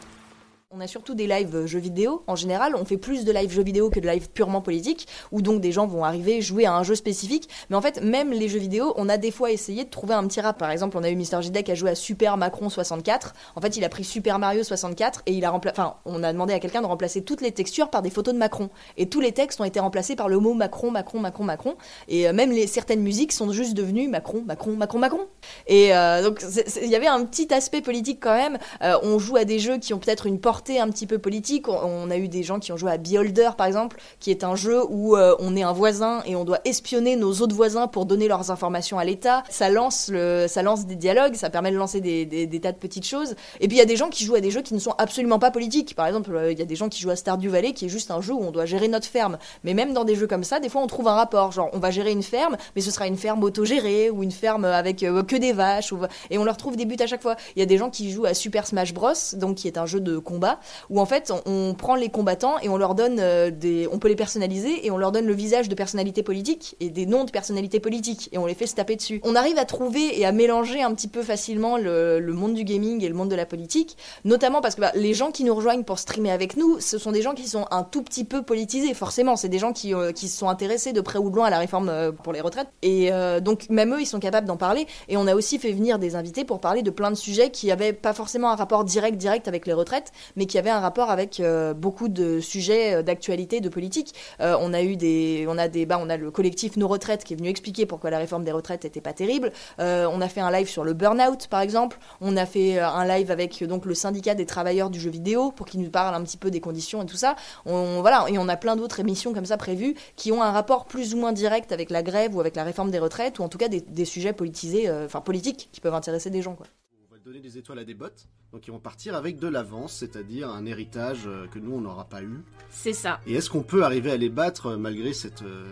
On 0.78 0.82
a 0.82 0.88
surtout 0.88 1.16
des 1.16 1.26
lives 1.26 1.56
euh, 1.56 1.68
jeux 1.68 1.80
vidéo. 1.80 2.24
En 2.28 2.36
général, 2.36 2.76
on 2.76 2.84
fait 2.84 2.98
plus 2.98 3.24
de 3.24 3.32
live 3.32 3.50
jeux 3.50 3.64
vidéo 3.64 3.90
que 3.90 4.02
de 4.02 4.10
live 4.10 4.30
purement 4.30 4.60
politique, 4.60 5.08
où 5.32 5.42
donc 5.42 5.62
des 5.62 5.72
gens 5.72 5.88
vont 5.88 6.04
arriver 6.04 6.42
jouer 6.42 6.66
à 6.66 6.74
un 6.74 6.84
jeu 6.84 6.96
spécifique. 6.96 7.48
Mais 7.70 7.78
en 7.78 7.82
fait, 7.82 8.02
même 8.02 8.32
les 8.32 8.50
jeux 8.50 8.60
vidéo, 8.60 8.94
on 8.98 9.08
a 9.08 9.16
des 9.16 9.32
fois 9.32 9.52
essayé 9.52 9.86
de 9.86 9.90
trouver 9.90 10.16
un 10.16 10.28
petit 10.28 10.42
rap. 10.42 10.58
Par 10.58 10.72
exemple, 10.72 10.98
on 10.98 11.04
a 11.04 11.10
eu 11.10 11.16
Mister 11.16 11.38
J 11.42 11.54
qui 11.64 11.72
a 11.72 11.76
joué 11.76 11.92
à 11.92 11.96
Super 11.96 12.36
Macron 12.36 12.68
64. 12.68 13.36
En 13.56 13.62
fait, 13.62 13.78
il 13.78 13.86
a 13.86 13.90
pris 13.90 14.04
Super 14.04 14.38
Mario 14.38 14.64
64 14.64 15.22
et 15.28 15.32
il 15.32 15.46
a 15.46 15.50
remplacé. 15.50 15.80
Enfin, 15.80 15.96
on 16.04 16.22
a 16.24 16.34
demandé 16.34 16.54
à 16.54 16.60
quelqu'un 16.60 16.82
de 16.82 16.88
remplacer 16.88 17.22
toutes 17.22 17.40
les 17.40 17.54
textures 17.54 17.90
par 17.90 18.02
des 18.02 18.10
photos 18.10 18.34
de 18.34 18.40
Macron. 18.40 18.70
Et 18.98 19.08
tous 19.08 19.22
les 19.22 19.32
textes 19.32 19.62
ont 19.62 19.66
été 19.66 19.80
remplacés 19.80 20.18
par 20.18 20.28
le 20.28 20.40
mot 20.40 20.54
Macron, 20.56 20.92
Macron, 20.92 21.20
Macron, 21.20 21.46
Macron. 21.46 21.76
Et 22.10 22.28
euh, 22.28 22.34
même 22.34 22.52
les 22.52 22.68
certaines 22.68 23.02
musiques 23.02 23.32
sont 23.32 23.50
juste 23.54 23.76
devenues 23.76 24.10
Macron, 24.10 24.44
Macron, 24.46 24.76
Macron, 24.76 25.00
Macron. 25.00 25.28
Et 25.68 25.96
euh, 25.96 26.22
donc, 26.22 26.44
il 26.82 26.90
y 26.90 26.98
avait 26.98 27.08
un 27.08 27.24
petit 27.24 27.54
aspect 27.54 27.80
politique 27.80 28.20
quand 28.22 28.36
même. 28.36 28.58
On 28.82 29.20
joue 29.20 29.38
à 29.38 29.46
des 29.46 29.60
jeux 29.60 29.78
qui 29.78 29.94
ont 29.94 30.00
peut-être 30.00 30.26
une 30.26 30.42
portée 30.42 30.65
un 30.70 30.90
petit 30.90 31.08
peu 31.08 31.20
politique. 31.20 31.68
On, 31.68 32.10
a 32.10 32.18
eu 32.18 32.28
des 32.28 32.44
gens 32.44 32.60
qui 32.60 32.72
ont 32.72 32.78
joué 32.78 32.92
à 32.92 32.98
Beholder, 32.98 33.52
par 33.58 33.68
exemple, 33.68 33.98
qui 34.20 34.32
est 34.32 34.44
un 34.44 34.56
jeu 34.56 34.82
où 34.90 35.16
euh, 35.16 35.36
on 35.40 35.56
est 35.56 35.64
un 35.64 35.72
voisin 35.72 36.22
et 36.26 36.36
on 36.36 36.44
doit 36.44 36.60
espionner 36.66 37.16
nos 37.16 37.34
autres 37.34 37.56
voisins 37.56 37.88
pour 37.88 38.06
donner 38.06 38.28
leurs 38.28 38.52
informations 38.52 39.00
à 39.00 39.06
l'État. 39.06 39.44
Ça 39.50 39.70
lance, 39.70 40.10
le, 40.12 40.48
ça 40.48 40.64
lance 40.64 40.86
des 40.86 40.96
dialogues, 40.96 41.36
ça 41.36 41.50
permet 41.50 41.72
de 41.72 41.78
lancer 41.78 42.02
des, 42.02 42.60
tas 42.62 42.72
de 42.72 42.78
petites 42.78 43.06
choses. 43.06 43.36
Et 43.60 43.68
puis 43.68 43.78
il 43.78 43.80
y 43.80 43.84
a 43.84 43.86
des 43.86 43.96
gens 43.96 44.10
qui 44.10 44.26
jouent 44.26 44.36
à 44.36 44.42
des 44.42 44.52
jeux 44.52 44.62
qui 44.62 44.74
ne 44.74 44.80
sont 44.80 44.96
absolument 44.98 45.40
pas 45.40 45.52
politiques. 45.52 45.96
Par 45.96 46.08
exemple, 46.08 46.34
euh, 46.36 46.52
il 46.52 46.60
y 46.60 46.62
a 46.62 46.66
des 46.66 46.76
gens 46.76 46.90
qui 46.90 47.02
jouent 47.02 47.12
à 47.12 47.16
Stardew 47.16 47.50
Valley, 47.50 47.74
qui 47.74 47.86
est 47.86 47.90
juste 47.90 48.12
un 48.12 48.22
jeu 48.22 48.34
où 48.34 48.42
on 48.42 48.52
doit 48.52 48.66
gérer 48.66 48.88
notre 48.88 49.08
ferme. 49.08 49.38
Mais 49.64 49.74
même 49.74 49.94
dans 49.94 50.04
des 50.04 50.16
jeux 50.16 50.28
comme 50.28 50.44
ça, 50.44 50.60
des 50.60 50.70
fois 50.70 50.82
on 50.82 50.88
trouve 50.88 51.08
un 51.08 51.16
rapport. 51.16 51.52
Genre, 51.52 51.70
on 51.74 51.80
va 51.80 51.92
gérer 51.92 52.12
une 52.12 52.24
ferme, 52.24 52.58
mais 52.76 52.82
ce 52.82 52.92
sera 52.92 53.08
une 53.08 53.18
ferme 53.18 53.44
autogérée 53.44 54.10
ou 54.10 54.24
une 54.24 54.32
ferme 54.32 54.66
avec 54.66 55.04
euh, 55.04 55.24
que 55.24 55.36
des 55.36 55.54
vaches. 55.54 55.94
Et 56.30 56.38
on 56.38 56.44
leur 56.44 56.58
trouve 56.58 56.76
des 56.76 56.86
buts 56.86 56.98
à 57.00 57.08
chaque 57.08 57.22
fois. 57.22 57.36
Il 57.56 57.60
y 57.60 57.64
a 57.64 57.66
des 57.66 57.78
gens 57.78 57.90
qui 57.90 58.12
jouent 58.12 58.26
à 58.26 58.34
Super 58.34 58.68
Smash 58.68 58.94
Bros, 58.94 59.14
donc 59.34 59.56
qui 59.56 59.68
est 59.68 59.78
un 59.78 59.86
jeu 59.86 60.00
de 60.00 60.18
combat, 60.18 60.55
où 60.90 61.00
en 61.00 61.06
fait 61.06 61.32
on, 61.46 61.74
prend 61.74 61.96
les 61.96 62.10
combattants 62.10 62.58
et 62.62 62.70
on 62.70 62.78
leur 62.78 62.96
donne 62.96 63.18
euh, 63.20 63.52
des. 63.52 63.88
On 63.92 64.00
peut 64.00 64.08
les 64.08 64.16
personnaliser 64.16 64.86
et 64.86 64.92
on 64.92 64.98
leur 64.98 65.12
donne 65.12 65.26
le 65.26 65.34
visage 65.34 65.70
de 65.70 65.76
personnalités 65.76 66.24
politiques 66.24 66.76
et 66.80 66.90
des 66.90 67.06
noms 67.06 67.24
de 67.24 67.32
personnalités 67.32 67.80
politiques 67.80 68.30
et 68.32 68.38
on 68.38 68.46
les 68.46 68.54
fait 68.54 68.68
se 68.68 68.76
taper 68.76 68.96
dessus. 68.96 69.20
On 69.24 69.36
arrive 69.36 69.58
à 69.58 69.66
trouver 69.66 70.20
et 70.20 70.26
à 70.26 70.32
mélanger 70.32 70.82
un 70.82 70.94
petit 70.94 71.08
peu 71.08 71.24
facilement 71.24 71.78
le, 71.78 72.20
monde 72.34 72.54
du 72.54 72.64
gaming 72.64 73.04
et 73.04 73.08
le 73.08 73.14
monde 73.14 73.30
de 73.30 73.36
la 73.36 73.46
politique, 73.46 73.98
notamment 74.24 74.62
parce 74.62 74.76
que 74.76 74.82
bah, 74.82 74.92
les 74.96 75.14
gens 75.14 75.32
qui 75.32 75.44
nous 75.44 75.56
rejoignent 75.56 75.84
pour 75.84 76.00
streamer 76.00 76.32
avec 76.32 76.58
nous, 76.58 76.80
ce 76.80 76.98
sont 76.98 77.12
des 77.12 77.22
gens 77.22 77.34
qui 77.34 77.48
sont 77.48 77.66
un 77.72 77.84
tout 77.84 78.02
petit 78.02 78.24
peu 78.24 78.42
politisés, 78.42 78.94
forcément. 78.94 79.36
C'est 79.36 79.50
des 79.50 79.60
gens 79.60 79.74
qui, 79.74 79.94
euh, 79.94 80.12
qui 80.12 80.28
se 80.28 80.38
sont 80.38 80.50
intéressés 80.50 80.94
de 80.94 81.02
près 81.02 81.20
ou 81.20 81.30
de 81.30 81.36
loin 81.36 81.48
à 81.48 81.50
la 81.50 81.60
réforme 81.60 81.90
euh, 81.90 82.12
pour 82.12 82.34
les 82.34 82.42
retraites. 82.42 82.68
Et 82.82 83.12
donc, 83.42 83.70
même 83.70 83.94
eux, 83.94 84.02
ils 84.02 84.06
sont 84.06 84.20
capables 84.20 84.48
d'en 84.48 84.58
parler. 84.58 84.88
Et 85.08 85.18
on 85.18 85.28
a 85.28 85.36
aussi 85.36 85.60
fait 85.60 85.72
venir 85.72 86.00
des 86.00 86.16
invités 86.16 86.44
pour 86.44 86.60
parler 86.60 86.82
de 86.82 86.90
plein 86.90 87.12
de 87.12 87.16
sujets 87.16 87.50
qui 87.50 87.72
avaient 87.72 87.94
pas 87.94 88.14
forcément 88.14 88.52
un 88.52 88.56
rapport 88.56 88.84
direct, 88.84 89.18
direct 89.18 89.48
avec 89.48 89.66
les 89.66 89.74
retraites, 89.74 90.12
mais 90.36 90.46
qui 90.46 90.58
avaient 90.58 90.70
un 90.70 90.80
rapport 90.80 91.10
avec 91.10 91.40
euh, 91.40 91.74
beaucoup 91.74 92.10
de 92.10 92.40
sujets 92.40 92.96
euh, 92.96 93.04
d'actualité, 93.04 93.62
de 93.62 93.70
politique. 93.70 94.14
Euh, 94.42 94.58
on 94.60 94.74
a 94.74 94.82
eu 94.82 94.96
des, 94.96 95.46
on 95.48 95.58
a 95.58 95.68
des, 95.68 95.86
bah, 95.86 96.00
on 96.02 96.10
a 96.10 96.18
le 96.18 96.32
collectif 96.32 96.78
Nos 96.78 96.88
Retraites 96.88 97.24
qui 97.24 97.34
est 97.34 97.38
venu 97.38 97.50
expliquer 97.50 97.86
pourquoi 97.86 98.10
la 98.10 98.18
réforme 98.18 98.44
des 98.44 98.52
retraites 98.52 98.86
était 98.86 99.02
pas 99.02 99.14
terrible. 99.14 99.52
On 99.78 100.22
a 100.22 100.30
fait 100.30 100.42
un 100.42 100.52
live 100.52 100.68
sur 100.68 100.84
le 100.84 100.94
burn-out, 100.94 101.48
par 101.48 101.62
exemple. 101.62 101.98
On 102.22 102.38
a 102.38 102.46
fait 102.46 102.80
un 102.80 103.06
live 103.06 103.32
avec 103.32 103.64
donc 103.64 103.86
le 103.86 103.94
syndicat 103.94 104.36
des 104.36 104.46
travailleurs 104.46 104.90
du 104.90 105.00
jeu 105.00 105.10
vidéo 105.10 105.52
pour 105.52 105.66
qu'ils 105.66 105.82
nous 105.82 105.90
parlent 105.90 106.16
un 106.16 106.24
petit 106.24 106.38
peu 106.38 106.52
des 106.52 106.62
conditions 106.62 107.04
et 107.04 107.06
tout 107.06 107.18
ça. 107.18 107.36
Voilà, 107.66 108.26
et 108.30 108.38
on 108.38 108.48
a 108.48 108.58
plein 108.58 108.76
d'autres 108.76 109.00
émissions 109.00 109.34
comme 109.34 109.46
ça 109.46 109.58
prévues 109.58 109.96
qui 110.16 110.32
ont 110.32 110.42
un 110.42 110.52
rapport 110.52 110.86
plus 110.86 111.14
ou 111.14 111.18
moins 111.18 111.34
direct 111.34 111.72
avec 111.72 111.90
la 111.90 112.04
grève 112.04 112.36
ou 112.36 112.40
avec 112.40 112.56
la 112.56 112.64
réforme 112.64 112.92
des 112.92 113.00
retraites 113.00 113.40
ou 113.40 113.44
en 113.44 113.50
tout 113.50 113.58
cas 113.58 113.68
des, 113.68 114.06
sujets 114.06 114.34
politisés, 114.34 114.92
enfin 114.92 115.22
politiques 115.22 115.70
qui 115.72 115.82
peuvent 115.82 115.94
intéresser 115.94 116.30
des 116.30 116.42
gens. 116.42 116.56
Quoi. 116.56 116.68
On 117.10 117.14
va 117.14 117.20
donner 117.20 117.40
des 117.40 117.58
étoiles 117.58 117.80
à 117.80 117.84
des 117.84 117.94
bottes, 117.94 118.28
donc 118.56 118.66
ils 118.68 118.72
vont 118.72 118.80
partir 118.80 119.16
avec 119.16 119.38
de 119.38 119.50
l'avance, 119.50 119.92
c'est-à-dire 119.92 120.50
un 120.50 120.66
héritage 120.66 121.24
euh, 121.28 121.46
que 121.48 121.60
nous 121.60 121.76
on 121.76 121.82
n'aura 121.82 122.06
pas 122.06 122.22
eu. 122.22 122.42
C'est 122.70 122.94
ça. 122.94 123.20
Et 123.28 123.34
est-ce 123.34 123.50
qu'on 123.50 123.64
peut 123.64 123.84
arriver 123.84 124.12
à 124.12 124.16
les 124.16 124.30
battre 124.30 124.68
euh, 124.68 124.78
malgré 124.78 125.12
cette, 125.12 125.42
euh, 125.42 125.66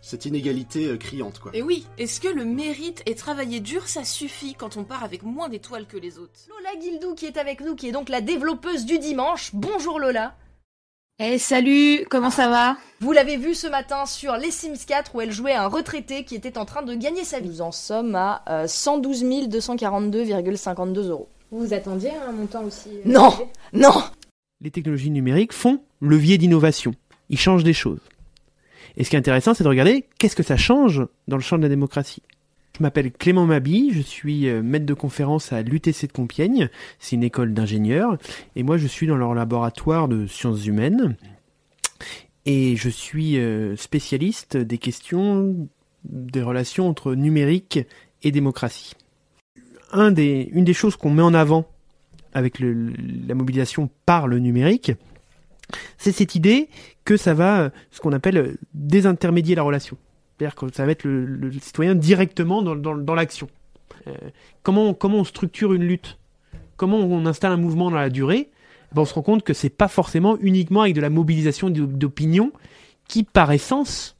cette 0.00 0.24
inégalité 0.24 0.88
euh, 0.88 0.96
criante 0.96 1.38
quoi? 1.38 1.52
Et 1.54 1.62
oui, 1.62 1.86
est-ce 1.98 2.20
que 2.20 2.26
le 2.26 2.44
mérite 2.44 3.00
et 3.06 3.14
travailler 3.14 3.60
dur, 3.60 3.86
ça 3.86 4.02
suffit 4.02 4.56
quand 4.56 4.76
on 4.76 4.82
part 4.82 5.04
avec 5.04 5.22
moins 5.22 5.48
d'étoiles 5.48 5.86
que 5.86 5.96
les 5.96 6.18
autres? 6.18 6.32
Lola 6.48 6.74
Guildou 6.80 7.14
qui 7.14 7.26
est 7.26 7.36
avec 7.36 7.60
nous, 7.60 7.76
qui 7.76 7.86
est 7.86 7.92
donc 7.92 8.08
la 8.08 8.20
développeuse 8.20 8.86
du 8.86 8.98
dimanche. 8.98 9.50
Bonjour 9.54 10.00
Lola. 10.00 10.34
Eh 11.20 11.38
salut, 11.38 12.08
comment 12.10 12.30
ça 12.30 12.48
va? 12.48 12.76
Vous 12.98 13.12
l'avez 13.12 13.36
vu 13.36 13.54
ce 13.54 13.68
matin 13.68 14.04
sur 14.04 14.36
Les 14.36 14.50
Sims 14.50 14.84
4 14.84 15.14
où 15.14 15.20
elle 15.20 15.30
jouait 15.30 15.54
un 15.54 15.68
retraité 15.68 16.24
qui 16.24 16.34
était 16.34 16.58
en 16.58 16.64
train 16.64 16.82
de 16.82 16.96
gagner 16.96 17.22
sa 17.22 17.38
vie. 17.38 17.48
Nous 17.48 17.62
en 17.62 17.70
sommes 17.70 18.16
à 18.16 18.42
euh, 18.48 18.66
112 18.66 19.22
242,52 19.24 21.08
euros. 21.08 21.28
Vous 21.50 21.66
vous 21.66 21.74
attendiez 21.74 22.10
à 22.10 22.28
un 22.28 22.32
montant 22.32 22.64
aussi 22.64 22.88
euh, 22.88 23.00
Non. 23.04 23.30
élevé 23.30 23.50
Non 23.72 24.02
les 24.60 24.70
technologies 24.70 25.10
numériques 25.10 25.52
font 25.52 25.80
levier 26.00 26.38
d'innovation. 26.38 26.94
Ils 27.28 27.38
changent 27.38 27.64
des 27.64 27.72
choses. 27.72 28.00
Et 28.96 29.04
ce 29.04 29.10
qui 29.10 29.16
est 29.16 29.18
intéressant, 29.18 29.54
c'est 29.54 29.64
de 29.64 29.68
regarder 29.68 30.06
qu'est-ce 30.18 30.36
que 30.36 30.42
ça 30.42 30.56
change 30.56 31.06
dans 31.28 31.36
le 31.36 31.42
champ 31.42 31.58
de 31.58 31.62
la 31.62 31.68
démocratie. 31.68 32.22
Je 32.78 32.82
m'appelle 32.82 33.10
Clément 33.12 33.46
Mabi, 33.46 33.90
je 33.92 34.00
suis 34.00 34.48
euh, 34.48 34.62
maître 34.62 34.86
de 34.86 34.94
conférence 34.94 35.52
à 35.52 35.62
l'UTC 35.62 36.08
de 36.08 36.12
Compiègne, 36.12 36.68
c'est 36.98 37.16
une 37.16 37.24
école 37.24 37.54
d'ingénieurs, 37.54 38.18
et 38.54 38.62
moi 38.62 38.76
je 38.76 38.86
suis 38.86 39.06
dans 39.06 39.16
leur 39.16 39.34
laboratoire 39.34 40.08
de 40.08 40.26
sciences 40.26 40.66
humaines, 40.66 41.16
et 42.44 42.76
je 42.76 42.90
suis 42.90 43.38
euh, 43.38 43.76
spécialiste 43.76 44.58
des 44.58 44.76
questions 44.76 45.68
des 46.04 46.42
relations 46.42 46.86
entre 46.86 47.14
numérique 47.14 47.80
et 48.22 48.30
démocratie. 48.30 48.92
Une 49.92 50.12
des 50.64 50.74
choses 50.74 50.96
qu'on 50.96 51.10
met 51.10 51.22
en 51.22 51.34
avant 51.34 51.66
avec 52.34 52.58
la 52.60 53.34
mobilisation 53.34 53.88
par 54.04 54.26
le 54.28 54.38
numérique, 54.38 54.92
c'est 55.98 56.12
cette 56.12 56.34
idée 56.34 56.68
que 57.04 57.16
ça 57.16 57.34
va, 57.34 57.60
euh, 57.60 57.70
ce 57.90 58.00
qu'on 58.00 58.12
appelle, 58.12 58.36
euh, 58.36 58.58
désintermédier 58.74 59.54
la 59.54 59.62
relation. 59.62 59.96
C'est-à-dire 60.38 60.54
que 60.54 60.72
ça 60.72 60.82
va 60.82 60.88
mettre 60.88 61.06
le, 61.06 61.50
citoyen 61.60 61.94
directement 61.94 62.62
dans, 62.62 63.14
l'action. 63.14 63.48
Euh, 64.06 64.14
comment, 64.62 64.96
on 65.02 65.24
structure 65.24 65.72
une 65.72 65.84
lutte? 65.84 66.18
Comment 66.76 66.98
on 66.98 67.24
installe 67.26 67.52
un 67.52 67.56
mouvement 67.56 67.90
dans 67.90 67.96
la 67.96 68.10
durée? 68.10 68.50
Eh 68.50 68.94
ben, 68.94 69.02
On 69.02 69.04
se 69.06 69.14
rend 69.14 69.22
compte 69.22 69.42
que 69.42 69.54
c'est 69.54 69.70
pas 69.70 69.88
forcément 69.88 70.36
uniquement 70.40 70.82
avec 70.82 70.94
de 70.94 71.00
la 71.00 71.10
mobilisation 71.10 71.70
d'op- 71.70 71.92
d'opinion 71.92 72.52
qui, 73.08 73.22
par 73.24 73.50
essence, 73.52 74.15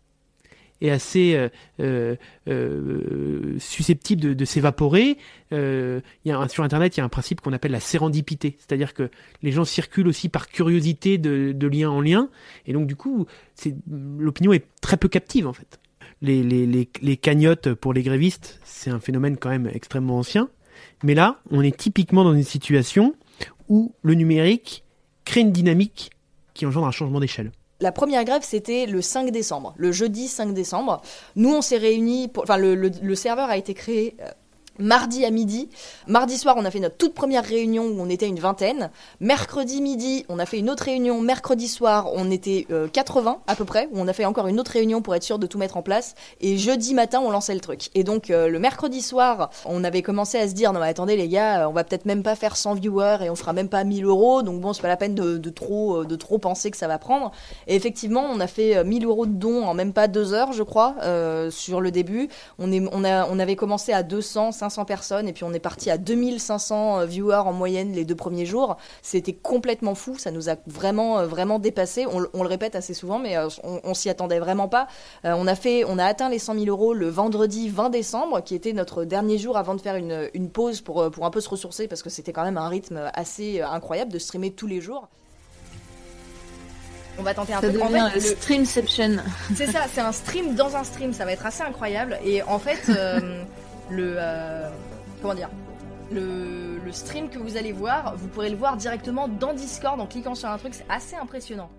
est 0.81 0.91
assez 0.91 1.35
euh, 1.35 1.49
euh, 1.81 2.17
euh, 2.49 3.57
susceptible 3.59 4.35
de, 4.35 4.45
s'évaporer. 4.45 5.19
Euh, 5.53 6.01
sur 6.49 6.65
Internet, 6.65 6.97
il 6.97 7.01
y 7.01 7.03
a 7.03 7.05
un 7.05 7.09
principe 7.09 7.41
qu'on 7.41 7.53
appelle 7.53 7.73
la 7.73 7.81
sérendipité, 7.81 8.57
c'est-à-dire 8.59 8.95
que 8.95 9.11
les 9.43 9.53
gens 9.53 9.65
circulent 9.65 10.09
aussi 10.09 10.29
par 10.29 10.49
curiosité 10.49 11.19
de, 11.19 11.67
lien 11.67 11.91
en 11.91 12.01
lien, 12.01 12.29
et 12.67 12.73
donc 12.73 12.87
du 12.87 12.97
coup, 12.97 13.27
l'opinion 13.91 14.53
est 14.53 14.67
très 14.81 14.97
peu 14.97 15.09
captive 15.09 15.47
en 15.47 15.53
fait. 15.53 15.81
Les, 16.23 16.43
les, 16.43 16.89
les 17.03 17.17
cagnottes 17.17 17.75
pour 17.75 17.93
les 17.93 18.03
grévistes, 18.03 18.61
c'est 18.65 18.91
un 18.91 19.01
phénomène 19.01 19.37
quand 19.37 19.51
même 19.51 19.71
extrêmement 19.73 20.19
ancien, 20.19 20.49
mais 21.03 21.15
là, 21.15 21.41
on 21.51 21.63
est 21.63 21.77
typiquement 21.77 22.25
dans 22.25 22.35
une 22.35 22.45
situation 22.45 23.15
où 23.69 23.95
le 24.03 24.15
numérique 24.15 24.85
crée 25.25 25.41
une 25.41 25.53
dynamique 25.53 26.11
qui 26.55 26.67
engendre 26.67 26.87
un 26.87 26.93
changement 26.93 27.21
d'échelle. 27.21 27.53
La 27.81 27.93
première 27.93 28.25
grève, 28.25 28.43
c'était 28.43 28.87
le 28.87 29.03
5 29.03 29.31
décembre, 29.31 29.75
le 29.77 29.93
jeudi 29.93 30.29
5 30.29 30.55
décembre. 30.55 31.03
Nous, 31.35 31.55
on 31.55 31.61
s'est 31.61 31.77
réunis, 31.77 32.29
pour... 32.29 32.43
enfin, 32.45 32.57
le, 32.57 32.75
le- 32.75 32.91
serveur 33.15 33.51
a 33.51 33.57
été 33.57 33.75
créé 33.75 34.17
euh, 34.21 34.31
Mardi 34.79 35.25
à 35.25 35.31
midi. 35.31 35.69
Mardi 36.07 36.37
soir, 36.37 36.57
on 36.59 36.65
a 36.65 36.71
fait 36.71 36.81
notre 36.81 36.97
toute 36.97 37.15
première 37.15 37.45
réunion 37.45 37.85
où 37.85 38.01
on 38.01 38.09
était 38.09 38.29
une 38.29 38.39
vingtaine. 38.39 38.91
Mercredi 39.21 39.81
midi, 39.81 40.25
on 40.29 40.39
a 40.39 40.47
fait 40.47 40.59
une 40.59 40.71
autre 40.71 40.85
réunion. 40.85 41.21
Mercredi 41.21 41.69
soir, 41.69 42.11
on 42.15 42.31
était 42.31 42.67
euh, 42.71 42.89
80 42.89 43.39
à 43.47 43.55
peu 43.55 43.65
près. 43.65 43.89
Où 43.93 44.01
on 44.01 44.09
a 44.09 44.13
fait 44.13 44.25
encore 44.25 44.47
une 44.47 44.61
autre 44.61 44.73
réunion 44.73 45.03
pour 45.03 45.15
être 45.15 45.23
sûr 45.23 45.39
de 45.39 45.47
tout 45.47 45.59
mettre 45.59 45.77
en 45.77 45.83
place. 45.83 46.15
Et 46.41 46.59
jeudi 46.59 46.95
matin, 46.95 47.21
on 47.21 47.31
lançait 47.31 47.55
le 47.55 47.61
truc. 47.61 47.91
Et 47.95 48.05
donc 48.05 48.31
euh, 48.31 48.49
le 48.49 48.59
mercredi 48.59 49.03
soir, 49.03 49.51
on 49.65 49.83
avait 49.85 50.03
commencé 50.03 50.39
à 50.39 50.49
se 50.49 50.55
dire 50.55 50.73
non 50.73 50.81
mais 50.81 50.89
attendez 50.89 51.17
les 51.17 51.29
gars, 51.29 51.63
euh, 51.63 51.69
on 51.69 51.73
va 51.73 51.85
peut-être 51.85 52.05
même 52.05 52.23
pas 52.23 52.35
faire 52.35 52.57
100 52.57 52.75
viewers 52.75 53.19
et 53.23 53.31
on 53.31 53.37
fera 53.37 53.53
même 53.53 53.69
pas 53.69 53.85
1000 53.85 54.05
euros. 54.05 54.43
Donc 54.43 54.61
bon, 54.61 54.73
c'est 54.73 54.83
pas 54.83 54.89
la 54.89 54.97
peine 54.97 55.15
de, 55.15 55.51
trop 55.51 56.03
euh, 56.03 56.05
de 56.05 56.17
trop 56.17 56.39
penser 56.39 56.71
que 56.71 56.77
ça 56.77 56.89
va 56.89 56.99
prendre. 56.99 57.33
Et 57.67 57.75
effectivement, 57.75 58.27
on 58.31 58.41
a 58.41 58.47
fait 58.47 58.77
euh, 58.77 58.85
1000 58.85 59.05
euros 59.07 59.27
de 59.27 59.33
dons 59.33 59.65
en 59.65 59.75
même 59.75 59.93
pas 59.93 60.09
deux 60.09 60.35
heures, 60.35 60.53
je 60.53 60.63
crois, 60.63 60.97
sur 61.51 61.81
le 61.81 61.91
début. 61.91 62.29
On 62.59 62.73
est 62.73 62.83
on 62.93 63.05
a 63.05 63.27
on 63.29 63.39
avait 63.39 63.57
commencé 63.57 63.93
à 63.93 64.03
200 64.03 64.53
500 64.53 64.66
personnes 64.87 65.29
et 65.29 65.33
puis 65.33 65.45
on 65.45 65.53
est 65.53 65.61
parti 65.61 65.91
à 65.91 65.99
2500 65.99 67.01
euh, 67.01 67.07
viewers 67.07 67.35
en 67.47 67.53
moyenne 67.53 67.93
les 67.93 68.05
deux 68.05 68.15
premiers 68.15 68.47
jours. 68.47 68.77
C'était 69.03 69.33
complètement 69.33 69.95
fou, 69.95 70.19
ça 70.19 70.31
nous 70.31 70.49
a 70.51 70.57
vraiment 70.67 71.19
euh, 71.21 71.27
vraiment 71.27 71.59
dépassé. 71.59 72.07
On, 72.07 72.19
le- 72.19 72.31
on 72.35 72.43
le 72.43 72.49
répète 72.49 72.75
assez 72.77 72.95
souvent, 72.95 73.19
mais 73.19 73.37
euh, 73.37 73.49
on, 73.65 73.81
on 73.85 73.95
s'y 73.95 74.09
attendait 74.11 74.39
vraiment 74.39 74.69
pas. 74.69 74.87
Euh, 75.25 75.35
on 75.37 75.47
a 75.47 75.55
fait, 75.55 75.85
on 75.85 75.99
a 75.99 76.05
atteint 76.05 76.29
les 76.29 76.39
100 76.39 76.55
000 76.55 76.67
euros 76.67 76.93
le 76.95 77.09
vendredi 77.09 77.69
20 77.69 77.91
décembre, 77.91 78.43
qui 78.43 78.55
était 78.55 78.73
notre 78.73 79.05
dernier 79.05 79.39
jour 79.39 79.57
avant 79.57 79.75
de 79.75 79.81
faire 79.81 79.97
une, 79.97 80.29
une 80.35 80.51
pause 80.51 80.81
pour 80.81 81.11
pour 81.11 81.25
un 81.27 81.31
peu 81.31 81.41
se 81.41 81.49
ressourcer 81.49 81.89
parce 81.89 82.03
que 82.03 82.11
c'était 82.11 82.33
quand 82.33 82.45
même 82.45 82.59
un 82.59 82.69
rythme 82.69 83.11
assez 83.15 83.61
incroyable 83.61 84.13
de 84.13 84.19
streamer 84.19 84.51
tous 84.53 84.67
les 84.67 84.81
jours. 84.81 85.09
On 87.19 87.23
va 87.23 87.33
tenter 87.33 87.55
un 87.55 87.61
Ça 87.63 87.71
peu. 87.71 87.81
En 87.81 87.89
fait, 87.89 87.99
le 87.99 88.15
le- 88.15 88.21
streamception. 88.21 89.17
C'est 89.55 89.69
ça, 89.69 89.85
c'est 89.93 90.03
un 90.03 90.13
stream 90.13 90.55
dans 90.55 90.77
un 90.77 90.85
stream, 90.85 91.15
ça 91.15 91.25
va 91.25 91.33
être 91.33 91.47
assez 91.47 91.63
incroyable. 91.63 92.19
Et 92.25 92.43
en 92.43 92.59
fait, 92.59 92.79
euh, 92.91 93.43
le. 93.91 94.15
euh, 94.19 94.71
comment 95.21 95.35
dire 95.35 95.51
stream 96.93 97.29
que 97.29 97.39
vous 97.39 97.57
allez 97.57 97.73
voir, 97.73 98.17
vous 98.17 98.29
pourrez 98.29 98.51
le 98.51 98.57
voir 98.57 98.77
directement 98.77 99.29
dans 99.29 99.53
Discord 99.53 100.01
en 100.01 100.07
cliquant 100.07 100.35
sur 100.35 100.49
un 100.49 100.59
truc, 100.59 100.75
c'est 100.75 100.87
assez 100.89 101.17
impressionnant. 101.17 101.71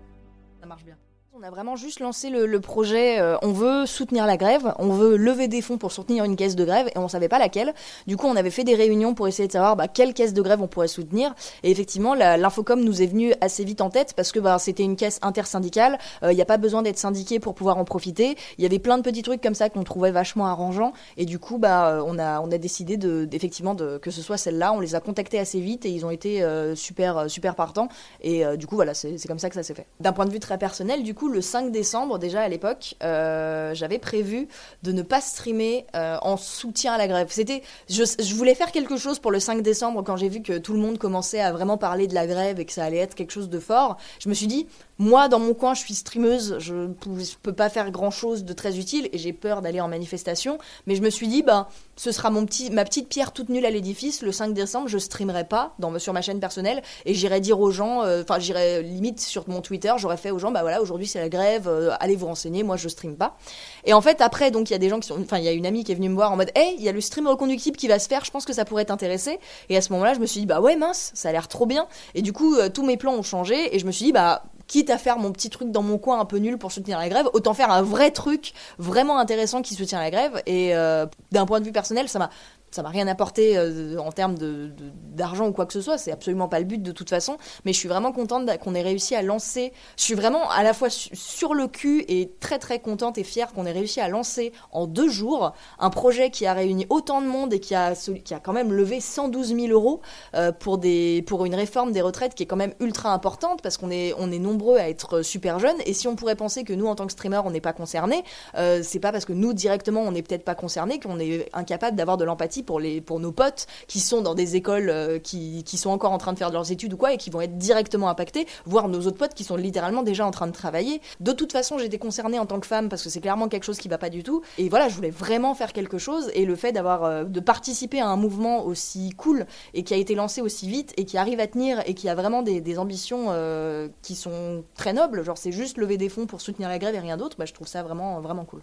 Ça 0.60 0.66
marche 0.66 0.84
bien. 0.84 0.96
On 1.34 1.42
a 1.42 1.50
vraiment 1.50 1.76
juste 1.76 2.00
lancé 2.00 2.30
le, 2.30 2.60
projet. 2.60 3.20
euh, 3.20 3.36
on 3.42 3.52
veut 3.52 3.86
soutenir 3.86 4.26
la 4.26 4.36
grève, 4.36 4.74
on 4.78 4.88
veut 4.88 5.16
lever 5.16 5.46
des 5.46 5.60
fonds 5.60 5.76
pour 5.78 5.92
soutenir 5.92 6.24
une 6.24 6.36
caisse 6.36 6.56
de 6.56 6.64
grève, 6.64 6.88
et 6.88 6.98
on 6.98 7.06
savait 7.06 7.28
pas 7.28 7.38
laquelle. 7.38 7.74
Du 8.06 8.16
coup, 8.16 8.26
on 8.26 8.34
avait 8.34 8.50
fait 8.50 8.64
des 8.64 8.74
réunions 8.74 9.14
pour 9.14 9.28
essayer 9.28 9.46
de 9.46 9.52
savoir 9.52 9.76
bah, 9.76 9.86
quelle 9.88 10.14
caisse 10.14 10.32
de 10.32 10.42
grève 10.42 10.62
on 10.62 10.66
pourrait 10.66 10.88
soutenir. 10.88 11.34
Et 11.62 11.70
effectivement, 11.70 12.14
l'infocom 12.14 12.82
nous 12.82 13.02
est 13.02 13.06
venue 13.06 13.34
assez 13.40 13.62
vite 13.62 13.82
en 13.82 13.90
tête 13.90 14.14
parce 14.14 14.32
que 14.32 14.40
bah, 14.40 14.58
c'était 14.58 14.82
une 14.82 14.96
caisse 14.96 15.20
intersyndicale. 15.22 15.98
Il 16.22 16.34
n'y 16.34 16.42
a 16.42 16.46
pas 16.46 16.56
besoin 16.56 16.82
d'être 16.82 16.98
syndiqué 16.98 17.38
pour 17.38 17.54
pouvoir 17.54 17.76
en 17.78 17.84
profiter. 17.84 18.34
Il 18.56 18.62
y 18.62 18.66
avait 18.66 18.78
plein 18.78 18.96
de 18.96 19.02
petits 19.02 19.22
trucs 19.22 19.42
comme 19.42 19.54
ça 19.54 19.68
qu'on 19.68 19.84
trouvait 19.84 20.10
vachement 20.10 20.46
arrangeants. 20.46 20.92
Et 21.18 21.26
du 21.26 21.38
coup, 21.38 21.58
bah, 21.58 21.90
euh, 21.90 22.02
on 22.04 22.18
a 22.18 22.58
décidé 22.58 22.96
de 22.96 23.28
effectivement 23.32 23.74
de 23.74 23.98
que 23.98 24.10
ce 24.10 24.22
soit 24.22 24.38
celle-là. 24.38 24.72
On 24.72 24.80
les 24.80 24.94
a 24.94 25.00
contactés 25.00 25.38
assez 25.38 25.60
vite 25.60 25.84
et 25.84 25.90
ils 25.90 26.04
ont 26.04 26.10
été 26.10 26.42
euh, 26.42 26.74
super 26.74 27.18
euh, 27.18 27.28
super 27.28 27.54
partants. 27.54 27.88
Et 28.22 28.44
euh, 28.44 28.56
du 28.56 28.66
coup, 28.66 28.74
voilà, 28.74 28.94
c'est 28.94 29.16
comme 29.28 29.38
ça 29.38 29.48
que 29.48 29.54
ça 29.54 29.62
s'est 29.62 29.74
fait. 29.74 29.86
D'un 30.00 30.12
point 30.12 30.26
de 30.26 30.30
vue 30.30 30.40
très 30.40 30.58
personnel, 30.58 31.02
du 31.02 31.14
coup, 31.14 31.27
le 31.28 31.40
5 31.40 31.70
décembre, 31.70 32.18
déjà 32.18 32.42
à 32.42 32.48
l'époque, 32.48 32.94
euh, 33.02 33.74
j'avais 33.74 33.98
prévu 33.98 34.48
de 34.82 34.92
ne 34.92 35.02
pas 35.02 35.20
streamer 35.20 35.86
euh, 35.94 36.16
en 36.22 36.36
soutien 36.36 36.92
à 36.94 36.98
la 36.98 37.08
grève. 37.08 37.28
C'était, 37.30 37.62
je, 37.88 38.34
voulais 38.34 38.54
faire 38.54 38.72
quelque 38.72 38.96
chose 38.96 39.18
pour 39.18 39.30
le 39.30 39.40
5 39.40 39.62
décembre 39.62 40.02
quand 40.02 40.16
j'ai 40.16 40.28
vu 40.28 40.42
que 40.42 40.58
tout 40.58 40.72
le 40.72 40.78
monde 40.78 40.98
commençait 40.98 41.40
à 41.40 41.52
vraiment 41.52 41.78
parler 41.78 42.06
de 42.06 42.14
la 42.14 42.26
grève 42.26 42.60
et 42.60 42.64
que 42.64 42.72
ça 42.72 42.84
allait 42.84 42.98
être 42.98 43.14
quelque 43.14 43.32
chose 43.32 43.48
de 43.48 43.58
fort. 43.58 43.98
Je 44.18 44.28
me 44.28 44.34
suis 44.34 44.46
dit, 44.46 44.66
moi, 44.98 45.28
dans 45.28 45.38
mon 45.38 45.54
coin, 45.54 45.74
je 45.74 45.80
suis 45.80 45.94
streameuse, 45.94 46.56
je 46.58 46.88
je 47.18 47.34
peux 47.42 47.52
pas 47.52 47.68
faire 47.68 47.90
grand 47.90 48.10
chose 48.10 48.44
de 48.44 48.52
très 48.52 48.78
utile 48.78 49.08
et 49.12 49.18
j'ai 49.18 49.32
peur 49.32 49.62
d'aller 49.62 49.80
en 49.80 49.88
manifestation. 49.88 50.58
Mais 50.86 50.94
je 50.94 51.02
me 51.02 51.10
suis 51.10 51.28
dit, 51.28 51.42
bah, 51.42 51.68
ce 51.98 52.12
sera 52.12 52.30
mon 52.30 52.46
petit, 52.46 52.70
ma 52.70 52.84
petite 52.84 53.08
pierre 53.08 53.32
toute 53.32 53.48
nulle 53.48 53.66
à 53.66 53.70
l'édifice. 53.70 54.22
Le 54.22 54.32
5 54.32 54.54
décembre, 54.54 54.88
je 54.88 54.96
streamerai 54.96 55.44
pas 55.44 55.74
dans, 55.78 55.98
sur 55.98 56.12
ma 56.12 56.22
chaîne 56.22 56.40
personnelle 56.40 56.80
et 57.04 57.12
j'irai 57.12 57.40
dire 57.40 57.60
aux 57.60 57.70
gens, 57.70 58.04
euh, 58.04 58.22
enfin, 58.22 58.38
j'irai 58.38 58.82
limite 58.82 59.20
sur 59.20 59.48
mon 59.48 59.60
Twitter, 59.60 59.92
j'aurais 59.98 60.16
fait 60.16 60.30
aux 60.30 60.38
gens, 60.38 60.52
bah 60.52 60.62
voilà, 60.62 60.80
aujourd'hui 60.80 61.06
c'est 61.06 61.18
la 61.18 61.28
grève, 61.28 61.66
euh, 61.66 61.90
allez 61.98 62.14
vous 62.14 62.26
renseigner, 62.26 62.62
moi 62.62 62.76
je 62.76 62.88
stream 62.88 63.16
pas. 63.16 63.36
Et 63.84 63.92
en 63.92 64.00
fait, 64.00 64.20
après, 64.20 64.50
donc 64.50 64.70
il 64.70 64.72
y 64.72 64.76
a 64.76 64.78
des 64.78 64.88
gens 64.88 65.00
qui 65.00 65.08
sont, 65.08 65.20
enfin, 65.20 65.38
il 65.38 65.44
y 65.44 65.48
a 65.48 65.52
une 65.52 65.66
amie 65.66 65.82
qui 65.82 65.92
est 65.92 65.96
venue 65.96 66.08
me 66.08 66.14
voir 66.14 66.30
en 66.30 66.36
mode, 66.36 66.52
hey, 66.54 66.76
il 66.78 66.84
y 66.84 66.88
a 66.88 66.92
le 66.92 67.00
stream 67.00 67.26
reconductible 67.26 67.76
qui 67.76 67.88
va 67.88 67.98
se 67.98 68.08
faire, 68.08 68.24
je 68.24 68.30
pense 68.30 68.44
que 68.44 68.52
ça 68.52 68.64
pourrait 68.64 68.84
t'intéresser. 68.84 69.40
Et 69.68 69.76
à 69.76 69.80
ce 69.80 69.92
moment-là, 69.92 70.14
je 70.14 70.20
me 70.20 70.26
suis 70.26 70.40
dit, 70.40 70.46
bah 70.46 70.60
ouais, 70.60 70.76
mince, 70.76 71.10
ça 71.14 71.30
a 71.30 71.32
l'air 71.32 71.48
trop 71.48 71.66
bien. 71.66 71.88
Et 72.14 72.22
du 72.22 72.32
coup, 72.32 72.54
euh, 72.54 72.68
tous 72.68 72.84
mes 72.84 72.96
plans 72.96 73.14
ont 73.14 73.22
changé 73.22 73.74
et 73.74 73.78
je 73.80 73.86
me 73.86 73.90
suis 73.90 74.06
dit, 74.06 74.12
bah, 74.12 74.44
quitte 74.68 74.90
à 74.90 74.98
faire 74.98 75.18
mon 75.18 75.32
petit 75.32 75.50
truc 75.50 75.72
dans 75.72 75.82
mon 75.82 75.98
coin 75.98 76.20
un 76.20 76.24
peu 76.24 76.36
nul 76.36 76.58
pour 76.58 76.70
soutenir 76.70 76.98
la 76.98 77.08
grève, 77.08 77.26
autant 77.32 77.54
faire 77.54 77.72
un 77.72 77.82
vrai 77.82 78.12
truc 78.12 78.52
vraiment 78.78 79.18
intéressant 79.18 79.62
qui 79.62 79.74
soutient 79.74 79.98
la 79.98 80.10
grève. 80.10 80.40
Et 80.46 80.76
euh, 80.76 81.06
d'un 81.32 81.46
point 81.46 81.58
de 81.58 81.64
vue 81.64 81.72
personnel, 81.72 82.08
ça 82.08 82.20
m'a 82.20 82.30
ça 82.70 82.82
m'a 82.82 82.88
rien 82.90 83.06
apporté 83.08 83.56
euh, 83.56 83.96
en 83.98 84.12
termes 84.12 84.36
de- 84.36 84.68
de- 84.68 84.90
d'argent 85.14 85.48
ou 85.48 85.52
quoi 85.52 85.66
que 85.66 85.72
ce 85.72 85.80
soit, 85.80 85.98
c'est 85.98 86.12
absolument 86.12 86.48
pas 86.48 86.58
le 86.58 86.64
but 86.64 86.82
de 86.82 86.92
toute 86.92 87.10
façon, 87.10 87.36
mais 87.64 87.72
je 87.72 87.78
suis 87.78 87.88
vraiment 87.88 88.12
contente 88.12 88.48
qu'on 88.58 88.74
ait 88.74 88.82
réussi 88.82 89.14
à 89.14 89.22
lancer, 89.22 89.72
je 89.96 90.02
suis 90.04 90.14
vraiment 90.14 90.48
à 90.50 90.62
la 90.62 90.74
fois 90.74 90.90
su- 90.90 91.10
sur 91.14 91.54
le 91.54 91.66
cul 91.66 92.04
et 92.08 92.30
très 92.40 92.58
très 92.58 92.78
contente 92.78 93.18
et 93.18 93.24
fière 93.24 93.52
qu'on 93.52 93.66
ait 93.66 93.72
réussi 93.72 94.00
à 94.00 94.08
lancer 94.08 94.52
en 94.72 94.86
deux 94.86 95.08
jours 95.08 95.52
un 95.78 95.90
projet 95.90 96.30
qui 96.30 96.46
a 96.46 96.52
réuni 96.52 96.86
autant 96.90 97.20
de 97.20 97.26
monde 97.26 97.52
et 97.52 97.60
qui 97.60 97.74
a, 97.74 97.94
qui 97.94 98.34
a 98.34 98.40
quand 98.40 98.52
même 98.52 98.72
levé 98.72 99.00
112 99.00 99.54
000 99.54 99.68
euros 99.68 100.00
euh, 100.34 100.52
pour, 100.52 100.78
des, 100.78 101.22
pour 101.26 101.44
une 101.46 101.54
réforme 101.54 101.92
des 101.92 102.00
retraites 102.02 102.34
qui 102.34 102.42
est 102.42 102.46
quand 102.46 102.56
même 102.56 102.74
ultra 102.80 103.12
importante 103.12 103.62
parce 103.62 103.76
qu'on 103.76 103.90
est, 103.90 104.14
on 104.18 104.30
est 104.30 104.38
nombreux 104.38 104.76
à 104.78 104.88
être 104.88 105.22
super 105.22 105.58
jeunes 105.58 105.76
et 105.86 105.92
si 105.94 106.06
on 106.08 106.16
pourrait 106.16 106.36
penser 106.36 106.64
que 106.64 106.72
nous 106.72 106.86
en 106.86 106.94
tant 106.94 107.06
que 107.06 107.12
streamer 107.12 107.40
on 107.44 107.50
n'est 107.50 107.60
pas 107.60 107.72
concernés, 107.72 108.22
euh, 108.56 108.80
c'est 108.82 109.00
pas 109.00 109.12
parce 109.12 109.24
que 109.24 109.32
nous 109.32 109.52
directement 109.52 110.02
on 110.02 110.12
n'est 110.12 110.22
peut-être 110.22 110.44
pas 110.44 110.54
concernés 110.54 111.00
qu'on 111.00 111.18
est 111.18 111.48
incapable 111.52 111.96
d'avoir 111.96 112.16
de 112.16 112.24
l'empathie 112.24 112.57
pour, 112.62 112.80
les, 112.80 113.00
pour 113.00 113.20
nos 113.20 113.32
potes 113.32 113.66
qui 113.86 114.00
sont 114.00 114.20
dans 114.20 114.34
des 114.34 114.56
écoles 114.56 114.90
euh, 114.90 115.18
qui, 115.18 115.64
qui 115.64 115.76
sont 115.76 115.90
encore 115.90 116.12
en 116.12 116.18
train 116.18 116.32
de 116.32 116.38
faire 116.38 116.50
leurs 116.50 116.70
études 116.72 116.92
ou 116.94 116.96
quoi 116.96 117.12
et 117.12 117.16
qui 117.16 117.30
vont 117.30 117.40
être 117.40 117.56
directement 117.58 118.08
impactés, 118.08 118.46
voire 118.66 118.88
nos 118.88 119.00
autres 119.00 119.16
potes 119.18 119.34
qui 119.34 119.44
sont 119.44 119.56
littéralement 119.56 120.02
déjà 120.02 120.26
en 120.26 120.30
train 120.30 120.46
de 120.46 120.52
travailler. 120.52 121.00
De 121.20 121.32
toute 121.32 121.52
façon, 121.52 121.78
j'étais 121.78 121.98
concernée 121.98 122.38
en 122.38 122.46
tant 122.46 122.60
que 122.60 122.66
femme 122.66 122.88
parce 122.88 123.02
que 123.02 123.10
c'est 123.10 123.20
clairement 123.20 123.48
quelque 123.48 123.64
chose 123.64 123.78
qui 123.78 123.88
va 123.88 123.98
pas 123.98 124.10
du 124.10 124.22
tout. 124.22 124.42
Et 124.58 124.68
voilà, 124.68 124.88
je 124.88 124.94
voulais 124.94 125.10
vraiment 125.10 125.54
faire 125.54 125.72
quelque 125.72 125.98
chose 125.98 126.30
et 126.34 126.44
le 126.44 126.56
fait 126.56 126.72
d'avoir 126.72 127.04
euh, 127.04 127.24
de 127.24 127.40
participer 127.40 128.00
à 128.00 128.08
un 128.08 128.16
mouvement 128.16 128.64
aussi 128.64 129.10
cool 129.16 129.46
et 129.74 129.84
qui 129.84 129.94
a 129.94 129.96
été 129.96 130.14
lancé 130.14 130.40
aussi 130.40 130.68
vite 130.68 130.92
et 130.96 131.04
qui 131.04 131.18
arrive 131.18 131.40
à 131.40 131.46
tenir 131.46 131.82
et 131.86 131.94
qui 131.94 132.08
a 132.08 132.14
vraiment 132.14 132.42
des, 132.42 132.78
ambitions 132.78 133.26
euh, 133.28 133.88
qui 134.02 134.14
sont 134.14 134.62
très 134.74 134.92
nobles, 134.92 135.24
genre 135.24 135.38
c'est 135.38 135.52
juste 135.52 135.78
lever 135.78 135.96
des 135.96 136.08
fonds 136.08 136.26
pour 136.26 136.40
soutenir 136.40 136.68
la 136.68 136.78
grève 136.78 136.94
et 136.94 137.00
rien 137.00 137.16
d'autre, 137.16 137.36
bah, 137.38 137.46
je 137.46 137.54
trouve 137.54 137.66
ça 137.66 137.82
vraiment 137.82 138.20
vraiment 138.20 138.44
cool. 138.44 138.62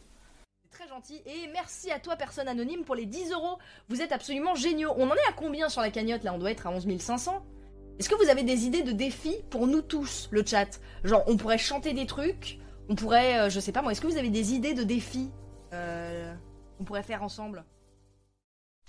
Et 1.25 1.49
merci 1.51 1.91
à 1.91 1.99
toi, 1.99 2.15
personne 2.15 2.47
anonyme, 2.47 2.85
pour 2.85 2.95
les 2.95 3.05
10 3.05 3.31
euros. 3.33 3.57
Vous 3.89 4.01
êtes 4.01 4.13
absolument 4.13 4.55
géniaux. 4.55 4.93
On 4.95 5.09
en 5.09 5.13
est 5.13 5.29
à 5.29 5.33
combien 5.35 5.67
sur 5.67 5.81
la 5.81 5.91
cagnotte 5.91 6.23
là? 6.23 6.33
On 6.33 6.37
doit 6.37 6.51
être 6.51 6.67
à 6.67 6.71
11 6.71 6.87
500 6.97 7.45
Est-ce 7.99 8.07
que 8.07 8.15
vous 8.15 8.29
avez 8.29 8.43
des 8.43 8.65
idées 8.65 8.81
de 8.81 8.93
défis 8.93 9.35
pour 9.49 9.67
nous 9.67 9.81
tous, 9.81 10.29
le 10.31 10.45
chat? 10.45 10.79
Genre, 11.03 11.23
on 11.27 11.35
pourrait 11.35 11.57
chanter 11.57 11.91
des 11.91 12.05
trucs, 12.05 12.59
on 12.87 12.95
pourrait, 12.95 13.39
euh, 13.39 13.49
je 13.49 13.59
sais 13.59 13.73
pas 13.73 13.81
moi, 13.81 13.91
est-ce 13.91 13.99
que 13.99 14.07
vous 14.07 14.17
avez 14.17 14.29
des 14.29 14.53
idées 14.53 14.73
de 14.73 14.83
défis 14.83 15.31
euh, 15.73 16.33
qu'on 16.77 16.85
pourrait 16.85 17.03
faire 17.03 17.23
ensemble? 17.23 17.65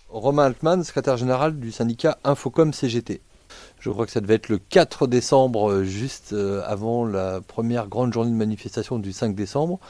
Romain 0.08 0.44
Altman, 0.44 0.84
secrétaire 0.84 1.16
général 1.16 1.58
du 1.58 1.72
syndicat 1.72 2.18
Infocom 2.22 2.72
CGT. 2.72 3.20
Je 3.78 3.90
crois 3.90 4.06
que 4.06 4.12
ça 4.12 4.20
devait 4.20 4.34
être 4.34 4.48
le 4.48 4.58
4 4.58 5.06
décembre, 5.06 5.70
euh, 5.70 5.84
juste 5.84 6.32
euh, 6.32 6.62
avant 6.66 7.04
la 7.04 7.40
première 7.40 7.88
grande 7.88 8.12
journée 8.12 8.30
de 8.30 8.36
manifestation 8.36 8.98
du 8.98 9.12
5 9.12 9.34
décembre. 9.34 9.80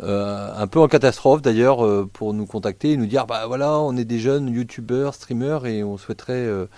Euh, 0.00 0.52
un 0.54 0.66
peu 0.68 0.78
en 0.78 0.86
catastrophe 0.86 1.42
d'ailleurs 1.42 1.84
euh, 1.84 2.08
pour 2.12 2.32
nous 2.32 2.46
contacter 2.46 2.92
et 2.92 2.96
nous 2.96 3.06
dire 3.06 3.26
bah 3.26 3.48
voilà 3.48 3.80
on 3.80 3.96
est 3.96 4.04
des 4.04 4.20
jeunes 4.20 4.48
youtubeurs, 4.48 5.12
streamers 5.12 5.66
et 5.66 5.82
on 5.82 5.96
souhaiterait 5.96 6.46
euh, 6.46 6.68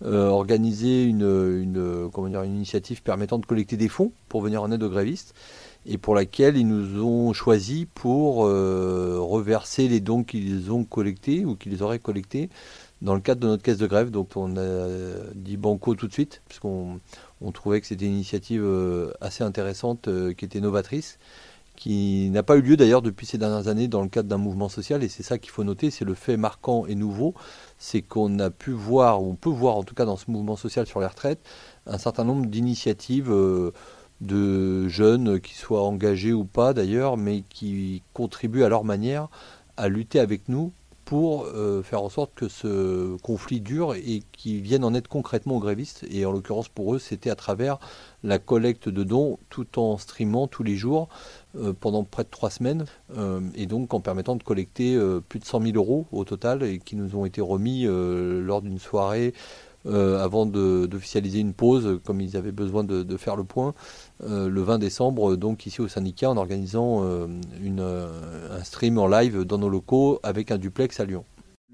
organiser 0.00 1.02
une, 1.02 1.22
une, 1.22 2.08
comment 2.12 2.28
dire, 2.28 2.42
une 2.42 2.54
initiative 2.54 3.02
permettant 3.02 3.38
de 3.38 3.46
collecter 3.46 3.76
des 3.76 3.88
fonds 3.88 4.12
pour 4.28 4.42
venir 4.42 4.62
en 4.62 4.70
aide 4.70 4.84
aux 4.84 4.90
grévistes 4.90 5.34
et 5.86 5.98
pour 5.98 6.14
laquelle 6.14 6.56
ils 6.56 6.68
nous 6.68 7.02
ont 7.02 7.32
choisi 7.32 7.88
pour 7.94 8.44
reverser 8.44 9.88
les 9.88 10.00
dons 10.00 10.22
qu'ils 10.22 10.70
ont 10.70 10.84
collectés 10.84 11.44
ou 11.44 11.56
qu'ils 11.56 11.82
auraient 11.82 11.98
collectés 11.98 12.48
dans 13.00 13.14
le 13.14 13.20
cadre 13.20 13.40
de 13.40 13.46
notre 13.46 13.62
caisse 13.62 13.78
de 13.78 13.86
grève. 13.86 14.10
Donc 14.10 14.30
on 14.36 14.56
a 14.56 14.86
dit 15.34 15.56
banco 15.56 15.94
tout 15.94 16.06
de 16.06 16.12
suite, 16.12 16.42
puisqu'on 16.46 17.00
on 17.40 17.52
trouvait 17.52 17.80
que 17.80 17.86
c'était 17.86 18.04
une 18.04 18.14
initiative 18.14 18.66
assez 19.20 19.44
intéressante, 19.44 20.08
qui 20.36 20.44
était 20.44 20.60
novatrice, 20.60 21.18
qui 21.78 22.28
n'a 22.30 22.42
pas 22.42 22.56
eu 22.56 22.60
lieu 22.60 22.76
d'ailleurs 22.76 23.02
depuis 23.02 23.24
ces 23.24 23.38
dernières 23.38 23.68
années 23.68 23.86
dans 23.86 24.02
le 24.02 24.08
cadre 24.08 24.28
d'un 24.28 24.36
mouvement 24.36 24.68
social, 24.68 25.04
et 25.04 25.08
c'est 25.08 25.22
ça 25.22 25.38
qu'il 25.38 25.50
faut 25.50 25.62
noter, 25.62 25.92
c'est 25.92 26.04
le 26.04 26.14
fait 26.14 26.36
marquant 26.36 26.86
et 26.86 26.96
nouveau, 26.96 27.34
c'est 27.78 28.02
qu'on 28.02 28.40
a 28.40 28.50
pu 28.50 28.72
voir, 28.72 29.22
ou 29.22 29.30
on 29.30 29.34
peut 29.36 29.48
voir 29.48 29.76
en 29.76 29.84
tout 29.84 29.94
cas 29.94 30.04
dans 30.04 30.16
ce 30.16 30.28
mouvement 30.28 30.56
social 30.56 30.88
sur 30.88 30.98
les 30.98 31.06
retraites, 31.06 31.38
un 31.86 31.98
certain 31.98 32.24
nombre 32.24 32.46
d'initiatives 32.46 33.30
euh, 33.30 33.70
de 34.20 34.88
jeunes 34.88 35.40
qui 35.40 35.54
soient 35.54 35.84
engagés 35.84 36.32
ou 36.32 36.44
pas 36.44 36.74
d'ailleurs, 36.74 37.16
mais 37.16 37.44
qui 37.48 38.02
contribuent 38.12 38.64
à 38.64 38.68
leur 38.68 38.82
manière 38.82 39.28
à 39.76 39.86
lutter 39.86 40.18
avec 40.18 40.48
nous 40.48 40.72
pour 41.08 41.46
euh, 41.46 41.82
faire 41.82 42.02
en 42.02 42.10
sorte 42.10 42.34
que 42.34 42.48
ce 42.48 43.16
conflit 43.22 43.62
dure 43.62 43.94
et 43.94 44.22
qu'ils 44.32 44.60
viennent 44.60 44.84
en 44.84 44.92
aide 44.92 45.08
concrètement 45.08 45.56
aux 45.56 45.58
grévistes. 45.58 46.04
Et 46.10 46.26
en 46.26 46.32
l'occurrence 46.32 46.68
pour 46.68 46.94
eux, 46.94 46.98
c'était 46.98 47.30
à 47.30 47.34
travers 47.34 47.78
la 48.22 48.38
collecte 48.38 48.90
de 48.90 49.04
dons 49.04 49.38
tout 49.48 49.78
en 49.78 49.96
streamant 49.96 50.48
tous 50.48 50.64
les 50.64 50.76
jours 50.76 51.08
euh, 51.56 51.72
pendant 51.72 52.04
près 52.04 52.24
de 52.24 52.28
trois 52.28 52.50
semaines 52.50 52.84
euh, 53.16 53.40
et 53.54 53.64
donc 53.64 53.94
en 53.94 54.00
permettant 54.00 54.36
de 54.36 54.42
collecter 54.42 54.98
plus 55.30 55.38
de 55.38 55.46
100 55.46 55.62
000 55.62 55.76
euros 55.76 56.04
au 56.12 56.24
total 56.24 56.62
et 56.62 56.78
qui 56.78 56.94
nous 56.94 57.16
ont 57.16 57.24
été 57.24 57.40
remis 57.40 57.86
lors 57.86 58.60
d'une 58.60 58.78
soirée 58.78 59.32
euh, 59.88 60.22
avant 60.22 60.46
d'officialiser 60.46 61.38
une 61.40 61.54
pause 61.54 62.00
comme 62.04 62.20
ils 62.20 62.36
avaient 62.36 62.52
besoin 62.52 62.84
de, 62.84 63.16
faire 63.16 63.36
le 63.36 63.44
point 63.44 63.74
euh, 64.22 64.48
le 64.48 64.60
20 64.62 64.78
décembre 64.78 65.36
donc 65.36 65.66
ici 65.66 65.80
au 65.80 65.88
syndicat 65.88 66.30
en 66.30 66.36
organisant 66.36 67.02
euh, 67.04 67.26
euh, 67.78 68.58
un 68.58 68.64
stream 68.64 68.98
en 68.98 69.06
live 69.06 69.44
dans 69.44 69.58
nos 69.58 69.68
locaux 69.68 70.20
avec 70.22 70.50
un 70.50 70.58
duplex 70.58 71.00
à 71.00 71.04
Lyon. 71.04 71.24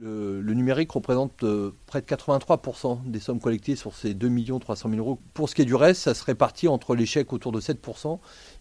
Le, 0.04 0.42
le 0.42 0.52
numérique 0.52 0.92
représente 0.92 1.44
euh, 1.44 1.72
près 1.86 2.02
de 2.02 2.06
83% 2.06 3.04
des 3.06 3.20
sommes 3.20 3.40
collectées 3.40 3.74
sur 3.74 3.94
ces 3.94 4.12
2 4.12 4.30
300 4.60 4.90
000 4.90 5.00
euros. 5.00 5.18
Pour 5.32 5.48
ce 5.48 5.54
qui 5.54 5.62
est 5.62 5.64
du 5.64 5.74
reste, 5.74 6.02
ça 6.02 6.12
se 6.12 6.22
répartit 6.22 6.68
entre 6.68 6.94
les 6.94 7.06
chèques 7.06 7.32
autour 7.32 7.52
de 7.52 7.60
7% 7.60 8.18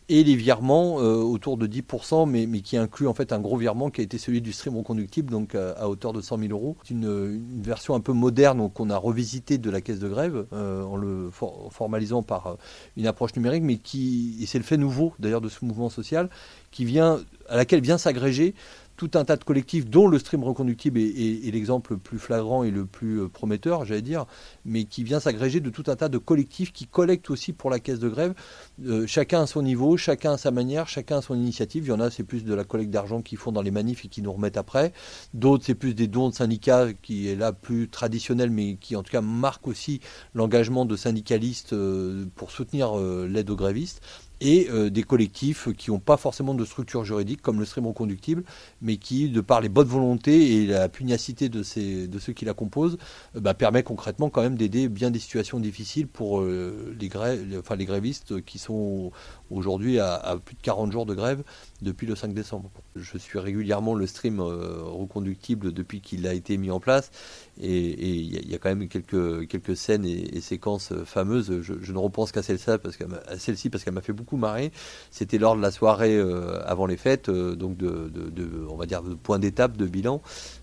et 0.07 0.23
les 0.23 0.35
virements 0.35 1.01
euh, 1.01 1.15
autour 1.15 1.57
de 1.57 1.67
10%, 1.67 2.29
mais, 2.29 2.61
qui 2.61 2.77
inclut 2.77 3.07
en 3.07 3.13
fait 3.13 3.33
un 3.33 3.39
gros 3.39 3.57
virement 3.57 3.89
qui 3.89 3.99
a 3.99 4.03
été 4.05 4.17
celui 4.17 4.41
du 4.41 4.53
stream 4.53 4.77
reconductible, 4.77 5.31
donc 5.31 5.53
à, 5.55 5.89
hauteur 5.89 6.13
de 6.13 6.21
100 6.21 6.37
000 6.39 6.51
euros. 6.51 6.77
C'est 6.83 6.93
une, 6.93 7.61
version 7.61 7.93
un 7.95 7.99
peu 7.99 8.13
moderne 8.13 8.69
qu'on 8.69 8.89
a 8.89 8.97
revisité 8.97 9.57
de 9.57 9.69
la 9.69 9.81
caisse 9.81 9.99
de 9.99 10.07
grève 10.07 10.45
euh, 10.53 10.83
en 10.83 10.95
le 10.95 11.29
for- 11.29 11.69
formalisant 11.73 12.23
par 12.23 12.47
euh, 12.47 12.55
une 12.95 13.07
approche 13.07 13.35
numérique, 13.35 13.63
mais 13.63 13.77
qui, 13.77 14.37
et 14.41 14.45
c'est 14.45 14.59
le 14.59 14.63
fait 14.63 14.77
nouveau 14.77 15.13
d'ailleurs 15.19 15.41
de 15.41 15.49
ce 15.49 15.65
mouvement 15.65 15.89
social, 15.89 16.29
qui 16.71 16.85
vient, 16.85 17.19
à 17.49 17.57
laquelle 17.57 17.81
vient 17.81 17.97
s'agréger 17.97 18.55
tout 18.95 19.11
un 19.15 19.25
tas 19.25 19.37
de 19.37 19.43
collectifs, 19.43 19.85
dont 19.85 20.07
le 20.07 20.19
stream 20.19 20.43
reconductible 20.43 20.99
est, 20.99 21.51
l'exemple 21.51 21.93
le 21.93 21.97
plus 21.97 22.19
flagrant 22.19 22.63
et 22.63 22.71
le 22.71 22.85
plus 22.85 23.21
euh, 23.21 23.27
prometteur, 23.27 23.85
j'allais 23.85 24.01
dire, 24.01 24.25
mais 24.65 24.85
qui 24.85 25.03
vient 25.03 25.19
s'agréger 25.19 25.59
de 25.59 25.69
tout 25.69 25.83
un 25.87 25.95
tas 25.95 26.09
de 26.09 26.17
collectifs 26.17 26.71
qui 26.71 26.85
collectent 26.85 27.29
aussi 27.29 27.53
pour 27.53 27.69
la 27.69 27.79
caisse 27.79 27.99
de 27.99 28.09
grève, 28.09 28.33
euh, 28.85 29.07
chacun 29.07 29.43
à 29.43 29.47
son 29.47 29.61
niveau, 29.61 29.97
chacun 29.97 30.33
à 30.33 30.37
sa 30.37 30.51
manière, 30.51 30.87
chacun 30.87 31.17
à 31.17 31.21
son 31.21 31.35
initiative. 31.35 31.85
Il 31.85 31.89
y 31.89 31.91
en 31.91 31.99
a, 31.99 32.11
c'est 32.11 32.23
plus 32.23 32.43
de 32.43 32.53
la 32.53 32.63
collecte 32.63 32.91
d'argent 32.91 33.21
qu'ils 33.21 33.37
font 33.37 33.51
dans 33.51 33.61
les 33.61 33.71
manifs 33.71 34.05
et 34.05 34.07
qui 34.07 34.21
nous 34.21 34.31
remettent 34.31 34.57
après. 34.57 34.93
D'autres, 35.33 35.63
c'est 35.65 35.75
plus 35.75 35.93
des 35.93 36.07
dons 36.07 36.29
de 36.29 36.33
syndicats, 36.33 36.93
qui 36.93 37.29
est 37.29 37.35
là 37.35 37.51
plus 37.51 37.89
traditionnel, 37.89 38.51
mais 38.51 38.75
qui 38.75 38.95
en 38.95 39.03
tout 39.03 39.11
cas 39.11 39.21
marque 39.21 39.67
aussi 39.67 40.01
l'engagement 40.35 40.85
de 40.85 40.95
syndicalistes 40.95 41.73
euh, 41.73 42.25
pour 42.35 42.51
soutenir 42.51 42.95
l'aide 42.95 43.49
aux 43.49 43.55
grévistes 43.55 44.01
et 44.41 44.67
euh, 44.69 44.89
des 44.89 45.03
collectifs 45.03 45.69
qui 45.77 45.89
n'ont 45.91 45.99
pas 45.99 46.17
forcément 46.17 46.53
de 46.53 46.65
structure 46.65 47.05
juridique 47.05 47.41
comme 47.41 47.59
le 47.59 47.65
stream 47.65 47.87
reconductible, 47.87 48.43
mais 48.81 48.97
qui, 48.97 49.29
de 49.29 49.41
par 49.41 49.61
les 49.61 49.69
bonnes 49.69 49.87
volontés 49.87 50.53
et 50.63 50.65
la 50.67 50.89
pugnacité 50.89 51.47
de, 51.49 51.63
ceux 51.63 52.33
qui 52.33 52.45
la 52.45 52.53
composent, 52.53 52.97
euh, 53.35 53.39
bah, 53.39 53.53
permet 53.53 53.83
concrètement 53.83 54.29
quand 54.29 54.41
même 54.41 54.55
d'aider 54.57 54.89
bien 54.89 55.11
des 55.11 55.19
situations 55.19 55.59
difficiles 55.59 56.07
pour 56.07 56.41
euh, 56.41 56.95
les, 56.99 57.07
grè- 57.09 57.41
les- 57.47 57.57
enfin, 57.57 57.75
les 57.75 57.85
grévistes 57.85 58.41
qui 58.43 58.59
sont 58.59 59.11
aujourd'hui 59.49 59.99
à, 59.99 60.37
plus 60.43 60.55
de 60.55 60.61
40 60.61 60.91
jours 60.91 61.05
de 61.05 61.13
grève 61.13 61.43
depuis 61.81 62.07
le 62.07 62.15
5 62.15 62.33
décembre. 62.33 62.69
Je 62.95 63.17
suis 63.17 63.39
régulièrement 63.39 63.93
le 63.95 64.07
stream 64.07 64.39
reconductible 64.41 65.71
depuis 65.73 66.01
qu'il 66.01 66.27
a 66.27 66.33
été 66.33 66.57
mis 66.57 66.71
en 66.71 66.79
place 66.79 67.11
et 67.61 68.09
il 68.19 68.49
y, 68.49 68.55
a- 68.55 68.57
quand 68.57 68.69
même 68.69 68.87
quelques, 68.87 69.47
quelques 69.47 69.75
scènes 69.77 70.05
et, 70.05 70.41
séquences 70.41 70.93
fameuses. 71.05 71.61
Je, 71.61 71.73
je 71.81 71.93
ne 71.93 71.97
repense 71.97 72.31
qu'à 72.31 72.41
celle-ci 72.43 73.69
parce 73.69 73.83
qu'elle 73.83 73.93
m'a 73.93 74.01
fait 74.01 74.13
beaucoup 74.13 74.22
marrer. 74.31 74.71
C'était 75.11 75.37
lors 75.37 75.55
de 75.55 75.61
la 75.61 75.71
soirée 75.71 76.17
euh, 76.17 76.61
avant 76.65 76.85
les 76.85 76.97
fêtes, 76.97 77.29
euh, 77.29 77.55
donc 77.55 77.77
de, 77.77 78.09
de- 78.13 78.67
on 78.69 78.75
va 78.75 78.85
dire 78.85 79.03
de 79.03 79.13
point 79.13 79.39
d'étape, 79.39 79.77
de 79.77 79.85
bilan. 79.85 80.21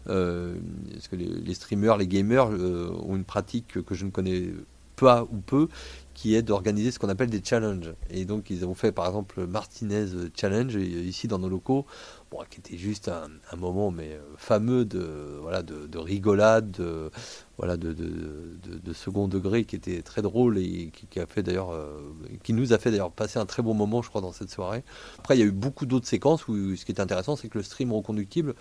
Euh, 0.09 0.55
parce 0.93 1.09
que 1.09 1.17
les, 1.17 1.55
streamers, 1.55 1.97
les 1.97 2.07
gamers 2.07 2.49
ont 2.49 3.17
une 3.17 3.25
pratique 3.25 3.83
que, 3.85 3.95
je 3.95 4.05
ne 4.05 4.11
connais 4.11 4.49
pas 4.97 5.25
ou 5.31 5.37
peu, 5.39 5.69
qui 6.15 6.35
est 6.35 6.43
d'organiser 6.43 6.91
ce 6.91 6.99
qu'on 6.99 7.09
appelle 7.09 7.31
des 7.31 7.43
challenges. 7.43 7.95
Et 8.11 8.25
donc 8.25 8.51
ils 8.51 8.65
ont 8.67 8.75
fait 8.75 8.93
par 8.93 9.07
exemple 9.07 9.41
le 9.41 9.47
Martinez 9.47 10.07
Challenge 10.35 10.75
ici 10.75 11.29
dans 11.29 11.39
nos 11.39 11.49
locaux, 11.49 11.87
bon, 12.31 12.39
qui 12.49 12.61
était 12.61 12.77
juste 12.77 13.09
un, 13.09 13.29
moment 13.57 13.91
mais 13.91 14.13
euh, 14.13 14.21
fameux 14.37 14.85
de 14.85 15.39
voilà 15.43 15.63
de, 15.63 15.87
de 15.87 15.99
rigolade, 15.99 16.71
de, 16.71 17.11
voilà 17.59 17.77
de, 17.77 17.93
de, 17.93 18.93
second 18.93 19.29
degré 19.29 19.65
qui 19.65 19.77
était 19.77 20.03
très 20.03 20.23
drôle 20.23 20.59
et 20.59 20.91
qui, 21.11 21.21
a 21.21 21.27
fait 21.27 21.43
d'ailleurs 21.43 21.71
euh, 21.71 22.01
qui 22.43 22.53
nous 22.53 22.73
a 22.73 22.79
fait 22.79 22.91
d'ailleurs 22.91 23.13
passer 23.13 23.39
un 23.39 23.47
très 23.47 23.63
bon 23.63 23.75
moment 23.75 24.03
je 24.03 24.09
crois 24.09 24.21
dans 24.21 24.33
cette 24.33 24.51
soirée. 24.51 24.83
Après 25.19 25.37
il 25.37 25.41
y 25.41 25.43
a 25.43 25.47
eu 25.47 25.53
beaucoup 25.53 25.87
d'autres 25.87 26.07
séquences 26.07 26.49
où 26.49 26.77
ce 26.77 26.85
qui 26.85 26.93
est 26.93 27.01
intéressant 27.01 27.37
c'est 27.37 27.49
que 27.49 27.59
le 27.59 27.65
stream 27.65 27.93
reconductible 27.93 28.55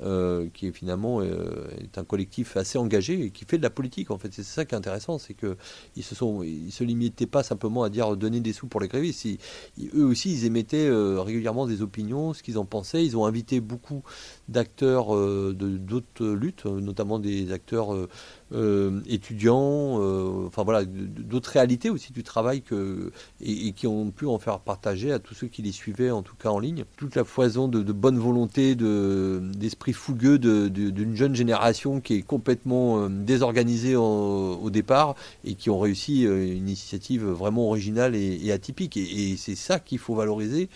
euh, 0.00 0.48
qui 0.52 0.66
est 0.66 0.72
finalement 0.72 1.22
est 1.22 1.96
un 1.96 2.04
collectif 2.04 2.56
assez 2.56 2.78
engagé 2.78 3.26
et 3.26 3.30
qui 3.30 3.44
fait 3.44 3.58
de 3.58 3.62
la 3.62 3.70
politique 3.70 4.10
en 4.10 4.18
fait. 4.18 4.32
C'est 4.32 4.42
ça 4.42 4.64
qui 4.64 4.74
est 4.74 4.78
intéressant 4.78 5.18
c'est 5.18 5.34
que 5.34 5.56
ils 5.96 6.02
se 6.02 6.14
sont 6.14 6.42
ils 6.42 6.72
se 6.72 6.84
limitaient 6.84 7.26
pas 7.26 7.42
simplement 7.42 7.84
à 7.84 7.90
dire 7.90 8.16
donner 8.16 8.40
des 8.40 8.52
sous 8.52 8.66
pour 8.66 8.80
les 8.80 8.88
grévistes. 8.88 9.24
Ils- 9.24 9.38
eux 9.94 10.04
aussi 10.04 10.32
ils 10.32 10.44
émettaient 10.44 10.90
régulièrement 10.90 11.66
des 11.66 11.82
opinions 11.82 12.32
ce 12.34 12.42
qu'ils 12.42 12.58
en 12.58 12.64
pensaient 12.64 13.04
ont 13.16 13.26
invité 13.26 13.60
beaucoup 13.60 14.02
d'acteurs 14.48 15.14
euh, 15.14 15.54
de 15.56 15.76
d'autres 15.76 16.26
luttes 16.26 16.66
euh, 16.66 16.80
notamment 16.80 17.18
des 17.18 17.52
acteurs 17.52 17.94
euh, 18.52 19.00
étudiants 19.06 19.62
enfin 20.46 20.62
voilà 20.62 20.84
d'autres 20.84 21.50
réalités 21.50 21.90
aussi 21.90 22.12
du 22.12 22.22
travail 22.22 22.62
et, 23.40 23.72
qui 23.72 23.86
ont 23.86 24.10
pu 24.10 24.26
en 24.26 24.38
faire 24.38 24.60
partager 24.60 25.10
à 25.10 25.18
tous 25.18 25.34
ceux 25.34 25.46
qui 25.46 25.62
les 25.62 25.72
suivaient 25.72 26.10
en 26.10 26.22
tout 26.22 26.36
cas 26.36 26.50
en 26.50 26.58
ligne. 26.58 26.84
Toute 26.96 27.16
la 27.16 27.24
foison 27.24 27.66
de, 27.68 27.80
bonne 27.92 28.18
volonté 28.18 28.74
de 28.74 29.40
d'esprit 29.56 29.94
fougueux 29.94 30.38
d'une 30.38 31.16
jeune 31.16 31.34
génération 31.34 32.00
qui 32.00 32.14
est 32.14 32.22
complètement 32.22 33.08
désorganisée 33.08 33.96
au 33.96 34.68
départ 34.70 35.14
et 35.44 35.54
qui 35.54 35.70
ont 35.70 35.78
réussi 35.78 36.22
une 36.24 36.68
initiative 36.68 37.24
vraiment 37.24 37.68
originale 37.68 38.14
et, 38.14 38.52
atypique. 38.52 38.96
Et 38.98 39.36
c'est 39.38 39.56
ça 39.56 39.78
qu'il 39.78 39.98
faut 39.98 40.14
valoriser 40.14 40.68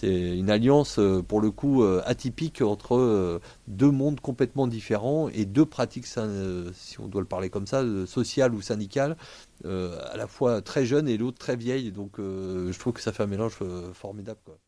c'est 0.00 0.36
une 0.36 0.50
alliance 0.50 0.98
euh, 0.98 1.22
pour 1.22 1.40
le 1.40 1.50
coup 1.50 1.82
euh, 1.82 2.02
atypique 2.04 2.60
entre 2.60 2.96
euh, 2.96 3.40
deux 3.66 3.90
mondes 3.90 4.20
complètement 4.20 4.66
différents 4.66 5.30
et 5.30 5.46
deux 5.46 5.64
pratiques, 5.64 6.06
si 6.06 7.00
on 7.00 7.06
doit 7.06 7.22
le 7.22 7.26
parler 7.26 7.48
comme 7.48 7.66
ça, 7.66 7.82
sociales 8.06 8.54
ou 8.54 8.60
syndicales, 8.60 9.16
à 9.64 10.16
la 10.16 10.26
fois 10.26 10.60
très 10.60 10.84
jeunes 10.84 11.08
et 11.08 11.16
l'autre 11.16 11.38
très 11.38 11.56
vieille. 11.56 11.92
Donc 11.92 12.16
je 12.18 12.78
trouve 12.78 12.92
que 12.92 13.00
ça 13.00 13.12
fait 13.12 13.22
un 13.22 13.26
mélange 13.26 13.56
formidable. 13.94 14.40
Quoi. 14.44 14.58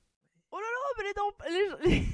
Oh 0.53 0.57
là 0.57 0.63
là, 0.63 0.91
mais 0.97 1.05
les 1.05 1.15
dents, 1.15 2.05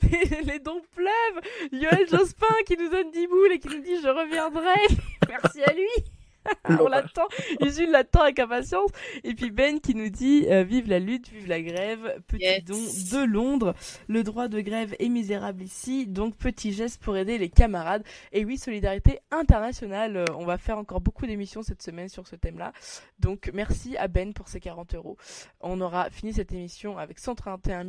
les, 0.00 0.40
les, 0.40 0.42
les 0.52 0.58
dons 0.58 0.82
pleuvent 0.94 1.72
Yoel 1.72 2.08
Jospin 2.08 2.54
qui 2.66 2.76
nous 2.76 2.88
donne 2.88 3.10
10 3.10 3.26
boules 3.26 3.52
et 3.52 3.58
qui 3.58 3.68
nous 3.68 3.82
dit 3.82 4.00
je 4.02 4.08
reviendrai. 4.08 4.80
Merci 5.28 5.62
à 5.62 5.72
lui. 5.74 6.13
On 6.68 6.88
l'attend, 6.88 7.26
Usul 7.60 7.90
l'attend 7.90 8.22
avec 8.22 8.38
impatience. 8.38 8.90
Et 9.22 9.34
puis 9.34 9.50
Ben 9.50 9.80
qui 9.80 9.94
nous 9.94 10.10
dit 10.10 10.46
euh, 10.50 10.62
vive 10.62 10.88
la 10.88 10.98
lutte, 10.98 11.28
vive 11.28 11.48
la 11.48 11.62
grève, 11.62 12.20
petit 12.26 12.62
don 12.62 12.74
de 12.76 13.24
Londres. 13.24 13.74
Le 14.08 14.22
droit 14.22 14.48
de 14.48 14.60
grève 14.60 14.94
est 14.98 15.08
misérable 15.08 15.62
ici, 15.62 16.06
donc 16.06 16.36
petit 16.36 16.72
geste 16.72 17.02
pour 17.02 17.16
aider 17.16 17.38
les 17.38 17.48
camarades. 17.48 18.04
Et 18.32 18.44
oui, 18.44 18.58
solidarité 18.58 19.20
internationale. 19.30 20.16
Euh, 20.16 20.24
On 20.36 20.44
va 20.44 20.58
faire 20.58 20.78
encore 20.78 21.00
beaucoup 21.00 21.26
d'émissions 21.26 21.62
cette 21.62 21.82
semaine 21.82 22.08
sur 22.08 22.26
ce 22.26 22.36
thème-là. 22.36 22.72
Donc 23.18 23.50
merci 23.54 23.96
à 23.96 24.08
Ben 24.08 24.32
pour 24.32 24.48
ses 24.48 24.60
40 24.60 24.94
euros. 24.94 25.16
On 25.60 25.80
aura 25.80 26.10
fini 26.10 26.32
cette 26.32 26.52
émission 26.52 26.98
avec 26.98 27.18
131 27.18 27.84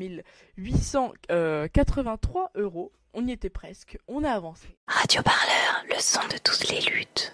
883 0.57 2.51
euros. 2.55 2.91
On 3.13 3.25
y 3.27 3.31
était 3.31 3.49
presque, 3.49 3.97
on 4.07 4.23
a 4.23 4.31
avancé. 4.31 4.77
Radio 4.87 5.21
Parleur, 5.23 5.85
le 5.89 5.99
son 5.99 6.27
de 6.27 6.37
toutes 6.37 6.69
les 6.69 6.81
luttes. 6.81 7.33